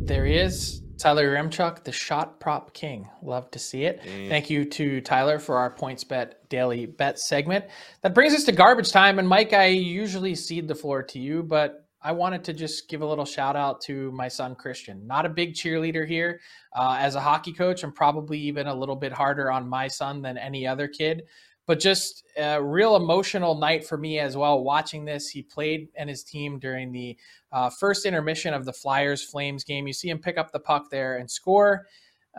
There 0.05 0.25
he 0.25 0.35
is, 0.35 0.81
Tyler 0.97 1.27
Yaremchuk, 1.27 1.83
the 1.83 1.91
shot 1.91 2.39
prop 2.39 2.73
king. 2.73 3.07
Love 3.21 3.49
to 3.51 3.59
see 3.59 3.83
it. 3.83 4.01
Mm. 4.01 4.29
Thank 4.29 4.49
you 4.49 4.65
to 4.65 5.01
Tyler 5.01 5.39
for 5.39 5.57
our 5.57 5.69
points 5.69 6.03
bet 6.03 6.49
daily 6.49 6.85
bet 6.85 7.19
segment. 7.19 7.65
That 8.01 8.15
brings 8.15 8.33
us 8.33 8.43
to 8.45 8.51
garbage 8.51 8.91
time. 8.91 9.19
And 9.19 9.27
Mike, 9.27 9.53
I 9.53 9.67
usually 9.67 10.35
cede 10.35 10.67
the 10.67 10.75
floor 10.75 11.03
to 11.03 11.19
you, 11.19 11.43
but 11.43 11.88
I 12.01 12.11
wanted 12.13 12.43
to 12.45 12.53
just 12.53 12.87
give 12.87 13.01
a 13.01 13.05
little 13.05 13.25
shout 13.25 13.55
out 13.55 13.81
to 13.81 14.11
my 14.13 14.27
son 14.27 14.55
Christian. 14.55 15.05
Not 15.05 15.25
a 15.25 15.29
big 15.29 15.53
cheerleader 15.53 16.07
here. 16.07 16.39
Uh, 16.73 16.97
as 16.99 17.15
a 17.15 17.21
hockey 17.21 17.51
coach, 17.51 17.83
I'm 17.83 17.91
probably 17.91 18.39
even 18.39 18.67
a 18.67 18.75
little 18.75 18.95
bit 18.95 19.11
harder 19.11 19.51
on 19.51 19.67
my 19.67 19.87
son 19.87 20.21
than 20.21 20.37
any 20.37 20.65
other 20.65 20.87
kid. 20.87 21.23
But 21.67 21.79
just 21.79 22.23
a 22.35 22.63
real 22.63 22.95
emotional 22.95 23.53
night 23.53 23.85
for 23.85 23.97
me 23.97 24.17
as 24.19 24.35
well. 24.35 24.63
Watching 24.63 25.05
this, 25.05 25.29
he 25.29 25.43
played 25.43 25.89
and 25.95 26.09
his 26.09 26.23
team 26.23 26.57
during 26.57 26.91
the 26.91 27.17
uh, 27.51 27.69
first 27.69 28.05
intermission 28.05 28.53
of 28.53 28.65
the 28.65 28.73
Flyers 28.73 29.23
Flames 29.23 29.63
game. 29.63 29.85
You 29.85 29.93
see 29.93 30.09
him 30.09 30.19
pick 30.19 30.37
up 30.37 30.51
the 30.51 30.59
puck 30.59 30.89
there 30.89 31.17
and 31.17 31.29
score. 31.29 31.85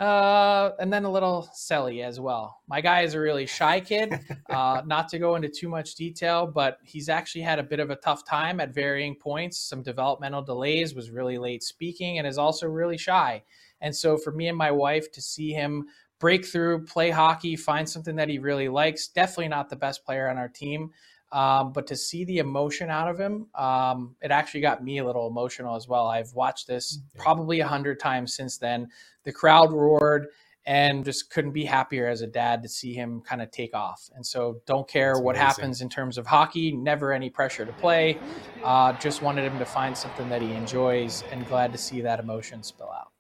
Uh, 0.01 0.73
and 0.79 0.91
then 0.91 1.05
a 1.05 1.11
little 1.11 1.47
Selly 1.55 2.03
as 2.03 2.19
well. 2.19 2.63
My 2.67 2.81
guy 2.81 3.03
is 3.03 3.13
a 3.13 3.21
really 3.21 3.47
shy 3.47 3.81
kid. 3.81 4.19
Uh, 4.51 4.83
not 4.85 5.09
to 5.09 5.19
go 5.19 5.37
into 5.37 5.49
too 5.49 5.69
much 5.69 5.95
detail, 5.95 6.45
but 6.45 6.79
he's 6.83 7.09
actually 7.09 7.41
had 7.43 7.61
a 7.61 7.63
bit 7.63 7.79
of 7.79 7.91
a 7.91 7.97
tough 7.97 8.25
time 8.25 8.59
at 8.59 8.75
varying 8.75 9.15
points. 9.15 9.61
Some 9.61 9.81
developmental 9.81 10.43
delays, 10.43 10.93
was 10.93 11.11
really 11.11 11.39
late 11.39 11.63
speaking, 11.63 12.19
and 12.19 12.27
is 12.27 12.37
also 12.37 12.67
really 12.67 12.99
shy. 12.99 13.45
And 13.81 13.95
so 13.95 14.17
for 14.17 14.33
me 14.33 14.49
and 14.49 14.59
my 14.59 14.73
wife 14.73 15.13
to 15.13 15.23
see 15.23 15.53
him 15.53 15.87
break 16.19 16.45
through, 16.45 16.85
play 16.85 17.11
hockey, 17.11 17.55
find 17.55 17.89
something 17.89 18.17
that 18.17 18.29
he 18.29 18.39
really 18.39 18.69
likes, 18.69 19.07
definitely 19.07 19.49
not 19.49 19.71
the 19.71 19.77
best 19.77 20.05
player 20.05 20.29
on 20.29 20.37
our 20.37 20.49
team. 20.49 20.91
Um, 21.33 21.73
but 21.73 21.87
to 21.87 21.97
see 21.97 22.25
the 22.25 22.39
emotion 22.39 22.91
out 22.91 23.09
of 23.09 23.19
him, 23.19 23.47
um, 23.55 24.17
it 24.21 24.31
actually 24.31 24.63
got 24.63 24.83
me 24.83 24.99
a 24.99 25.05
little 25.05 25.29
emotional 25.29 25.77
as 25.77 25.87
well. 25.87 26.07
I've 26.07 26.33
watched 26.35 26.67
this 26.67 26.99
probably 27.17 27.61
a 27.61 27.67
hundred 27.67 28.01
times 28.01 28.35
since 28.35 28.59
then. 28.59 28.89
The 29.25 29.33
crowd 29.33 29.73
roared 29.73 30.27
and 30.67 31.05
just 31.05 31.31
couldn't 31.31 31.53
be 31.53 31.65
happier 31.65 32.07
as 32.07 32.21
a 32.21 32.27
dad 32.27 32.63
to 32.63 32.69
see 32.69 32.93
him 32.93 33.23
kind 33.23 33.41
of 33.41 33.51
take 33.51 33.75
off. 33.75 34.11
And 34.15 34.27
so, 34.27 34.61
don't 34.67 34.87
care 34.89 35.15
That's 35.15 35.25
what 35.25 35.37
amazing. 35.37 35.47
happens 35.47 35.81
in 35.81 35.89
terms 35.89 36.19
of 36.19 36.27
hockey, 36.27 36.73
never 36.73 37.13
any 37.13 37.31
pressure 37.31 37.65
to 37.65 37.73
play. 37.73 38.19
Uh, 38.63 38.93
just 38.95 39.23
wanted 39.23 39.45
him 39.51 39.59
to 39.59 39.65
find 39.65 39.97
something 39.97 40.29
that 40.29 40.43
he 40.43 40.53
enjoys 40.53 41.25
and 41.31 41.47
glad 41.47 41.73
to 41.73 41.79
see 41.79 42.01
that 42.03 42.21
emotion 42.21 42.63
spill 42.63 42.91
out. 42.91 43.13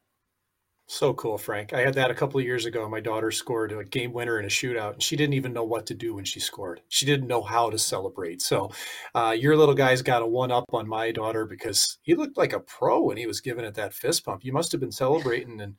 So 0.92 1.14
cool, 1.14 1.38
Frank. 1.38 1.72
I 1.72 1.83
had 1.83 1.94
that 1.94 2.11
a 2.11 2.14
couple 2.16 2.40
of 2.40 2.44
years 2.44 2.66
ago. 2.66 2.88
My 2.88 2.98
daughter 2.98 3.31
scored 3.31 3.70
a 3.70 3.85
game 3.85 4.12
winner 4.12 4.40
in 4.40 4.44
a 4.44 4.48
shootout, 4.48 4.94
and 4.94 5.03
she 5.03 5.14
didn't 5.14 5.35
even 5.35 5.53
know 5.53 5.62
what 5.62 5.87
to 5.87 5.94
do 5.94 6.16
when 6.16 6.24
she 6.24 6.40
scored. 6.40 6.81
She 6.88 7.07
didn't 7.07 7.29
know 7.29 7.42
how 7.42 7.70
to 7.70 7.79
celebrate. 7.79 8.42
So, 8.42 8.72
uh, 9.14 9.37
your 9.38 9.57
little 9.57 9.76
guy's 9.76 10.03
got 10.03 10.20
a 10.20 10.26
one 10.26 10.50
up 10.50 10.64
on 10.72 10.88
my 10.88 11.12
daughter 11.12 11.46
because 11.46 11.98
he 12.03 12.16
looked 12.16 12.37
like 12.37 12.53
a 12.53 12.59
pro 12.59 13.03
when 13.03 13.16
he 13.16 13.29
was 13.29 13.40
giving 13.40 13.64
it 13.64 13.76
that 13.76 13.94
fist 13.94 14.24
pump. 14.24 14.44
You 14.44 14.53
must 14.53 14.72
have 14.72 14.81
been 14.81 14.90
celebrating, 14.90 15.61
and 15.61 15.76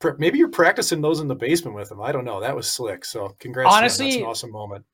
pr- 0.00 0.18
maybe 0.18 0.36
you're 0.36 0.48
practicing 0.48 1.00
those 1.00 1.20
in 1.20 1.28
the 1.28 1.34
basement 1.34 1.74
with 1.74 1.90
him. 1.90 2.02
I 2.02 2.12
don't 2.12 2.26
know. 2.26 2.42
That 2.42 2.54
was 2.54 2.70
slick. 2.70 3.06
So, 3.06 3.34
congrats. 3.38 3.74
Honestly, 3.74 4.04
that's 4.04 4.16
an 4.16 4.24
awesome 4.24 4.52
moment 4.52 4.84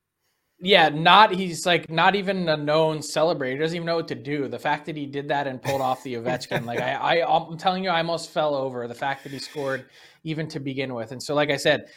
yeah, 0.61 0.89
not 0.89 1.33
he's 1.33 1.65
like 1.65 1.89
not 1.89 2.15
even 2.15 2.49
a 2.49 2.57
known 2.57 2.99
celebrator. 2.99 3.53
He 3.53 3.57
doesn't 3.57 3.75
even 3.75 3.85
know 3.85 3.95
what 3.95 4.09
to 4.09 4.15
do. 4.15 4.47
The 4.47 4.59
fact 4.59 4.85
that 4.87 4.97
he 4.97 5.05
did 5.05 5.29
that 5.29 5.47
and 5.47 5.61
pulled 5.61 5.81
off 5.81 6.03
the 6.03 6.15
Ovechkin, 6.15 6.65
like 6.65 6.81
I, 6.81 7.21
I, 7.21 7.35
I'm 7.35 7.57
telling 7.57 7.83
you, 7.83 7.89
I 7.89 7.99
almost 7.99 8.31
fell 8.31 8.53
over. 8.55 8.87
The 8.87 8.95
fact 8.95 9.23
that 9.23 9.31
he 9.31 9.39
scored 9.39 9.85
even 10.23 10.47
to 10.49 10.59
begin 10.59 10.93
with, 10.93 11.11
and 11.11 11.23
so 11.23 11.33
like 11.33 11.49
I 11.49 11.57
said, 11.57 11.87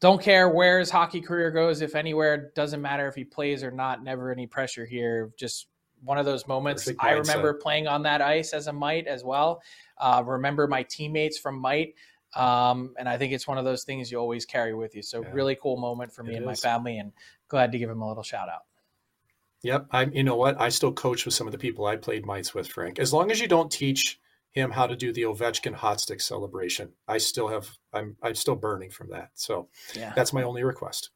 don't 0.00 0.20
care 0.20 0.48
where 0.48 0.78
his 0.78 0.90
hockey 0.90 1.20
career 1.20 1.50
goes. 1.50 1.80
If 1.80 1.94
anywhere, 1.94 2.52
doesn't 2.54 2.82
matter 2.82 3.08
if 3.08 3.14
he 3.14 3.24
plays 3.24 3.64
or 3.64 3.70
not. 3.70 4.02
Never 4.02 4.30
any 4.30 4.46
pressure 4.46 4.84
here. 4.84 5.30
Just 5.38 5.68
one 6.02 6.18
of 6.18 6.26
those 6.26 6.46
moments. 6.46 6.90
I 6.98 7.12
remember 7.12 7.54
playing 7.54 7.86
on 7.86 8.02
that 8.02 8.20
ice 8.20 8.52
as 8.52 8.66
a 8.66 8.72
mite 8.72 9.06
as 9.06 9.24
well. 9.24 9.62
Uh, 9.98 10.22
remember 10.26 10.66
my 10.66 10.82
teammates 10.82 11.38
from 11.38 11.58
mite. 11.58 11.94
Um, 12.34 12.94
and 12.98 13.08
I 13.08 13.18
think 13.18 13.32
it's 13.32 13.48
one 13.48 13.58
of 13.58 13.64
those 13.64 13.84
things 13.84 14.10
you 14.10 14.18
always 14.18 14.46
carry 14.46 14.72
with 14.72 14.94
you. 14.94 15.02
So 15.02 15.22
yeah. 15.22 15.30
really 15.32 15.56
cool 15.60 15.76
moment 15.76 16.12
for 16.12 16.22
me 16.22 16.34
it 16.34 16.36
and 16.36 16.44
is. 16.44 16.46
my 16.46 16.54
family, 16.54 16.98
and 16.98 17.12
glad 17.50 17.72
to 17.72 17.78
give 17.78 17.90
him 17.90 18.00
a 18.00 18.08
little 18.08 18.22
shout 18.22 18.48
out. 18.48 18.62
Yep, 19.62 19.88
I. 19.90 20.04
You 20.04 20.24
know 20.24 20.36
what? 20.36 20.58
I 20.58 20.70
still 20.70 20.92
coach 20.92 21.26
with 21.26 21.34
some 21.34 21.46
of 21.46 21.52
the 21.52 21.58
people 21.58 21.84
I 21.84 21.96
played 21.96 22.24
mites 22.24 22.54
with, 22.54 22.68
Frank. 22.68 22.98
As 22.98 23.12
long 23.12 23.30
as 23.30 23.40
you 23.40 23.48
don't 23.48 23.70
teach 23.70 24.18
him 24.52 24.70
how 24.70 24.86
to 24.86 24.96
do 24.96 25.12
the 25.12 25.22
Ovechkin 25.22 25.74
hot 25.74 26.00
stick 26.00 26.20
celebration, 26.20 26.92
I 27.06 27.18
still 27.18 27.48
have. 27.48 27.68
I'm. 27.92 28.16
I'm 28.22 28.34
still 28.34 28.56
burning 28.56 28.90
from 28.90 29.10
that. 29.10 29.30
So 29.34 29.68
yeah. 29.94 30.14
that's 30.16 30.32
my 30.32 30.44
only 30.44 30.64
request. 30.64 31.10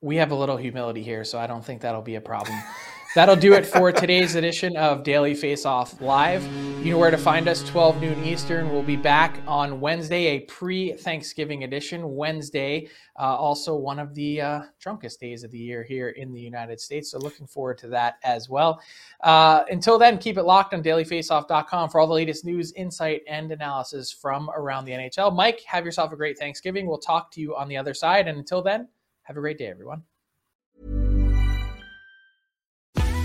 We 0.00 0.16
have 0.16 0.32
a 0.32 0.34
little 0.34 0.56
humility 0.56 1.02
here, 1.02 1.22
so 1.22 1.38
I 1.38 1.46
don't 1.46 1.64
think 1.64 1.82
that'll 1.82 2.02
be 2.02 2.16
a 2.16 2.20
problem. 2.20 2.58
That'll 3.14 3.36
do 3.36 3.52
it 3.52 3.64
for 3.64 3.92
today's 3.92 4.34
edition 4.34 4.76
of 4.76 5.04
Daily 5.04 5.34
Face 5.34 5.64
Off 5.64 6.00
Live. 6.00 6.44
You 6.84 6.90
know 6.90 6.98
where 6.98 7.12
to 7.12 7.16
find 7.16 7.46
us 7.46 7.62
12 7.62 8.00
noon 8.00 8.24
Eastern. 8.24 8.72
We'll 8.72 8.82
be 8.82 8.96
back 8.96 9.38
on 9.46 9.80
Wednesday, 9.80 10.26
a 10.26 10.40
pre 10.40 10.94
Thanksgiving 10.94 11.62
edition. 11.62 12.16
Wednesday, 12.16 12.88
uh, 13.16 13.36
also 13.36 13.76
one 13.76 14.00
of 14.00 14.16
the 14.16 14.40
uh, 14.40 14.62
drunkest 14.80 15.20
days 15.20 15.44
of 15.44 15.52
the 15.52 15.58
year 15.58 15.84
here 15.84 16.08
in 16.08 16.32
the 16.32 16.40
United 16.40 16.80
States. 16.80 17.12
So 17.12 17.20
looking 17.20 17.46
forward 17.46 17.78
to 17.78 17.88
that 17.90 18.16
as 18.24 18.48
well. 18.48 18.80
Uh, 19.20 19.62
until 19.70 19.96
then, 19.96 20.18
keep 20.18 20.36
it 20.36 20.42
locked 20.42 20.74
on 20.74 20.82
dailyfaceoff.com 20.82 21.90
for 21.90 22.00
all 22.00 22.08
the 22.08 22.14
latest 22.14 22.44
news, 22.44 22.72
insight, 22.72 23.22
and 23.28 23.52
analysis 23.52 24.10
from 24.10 24.50
around 24.56 24.86
the 24.86 24.92
NHL. 24.92 25.32
Mike, 25.32 25.62
have 25.66 25.84
yourself 25.84 26.12
a 26.12 26.16
great 26.16 26.36
Thanksgiving. 26.36 26.88
We'll 26.88 26.98
talk 26.98 27.30
to 27.30 27.40
you 27.40 27.54
on 27.54 27.68
the 27.68 27.76
other 27.76 27.94
side. 27.94 28.26
And 28.26 28.38
until 28.38 28.60
then, 28.60 28.88
have 29.22 29.36
a 29.36 29.40
great 29.40 29.56
day, 29.56 29.68
everyone. 29.68 30.02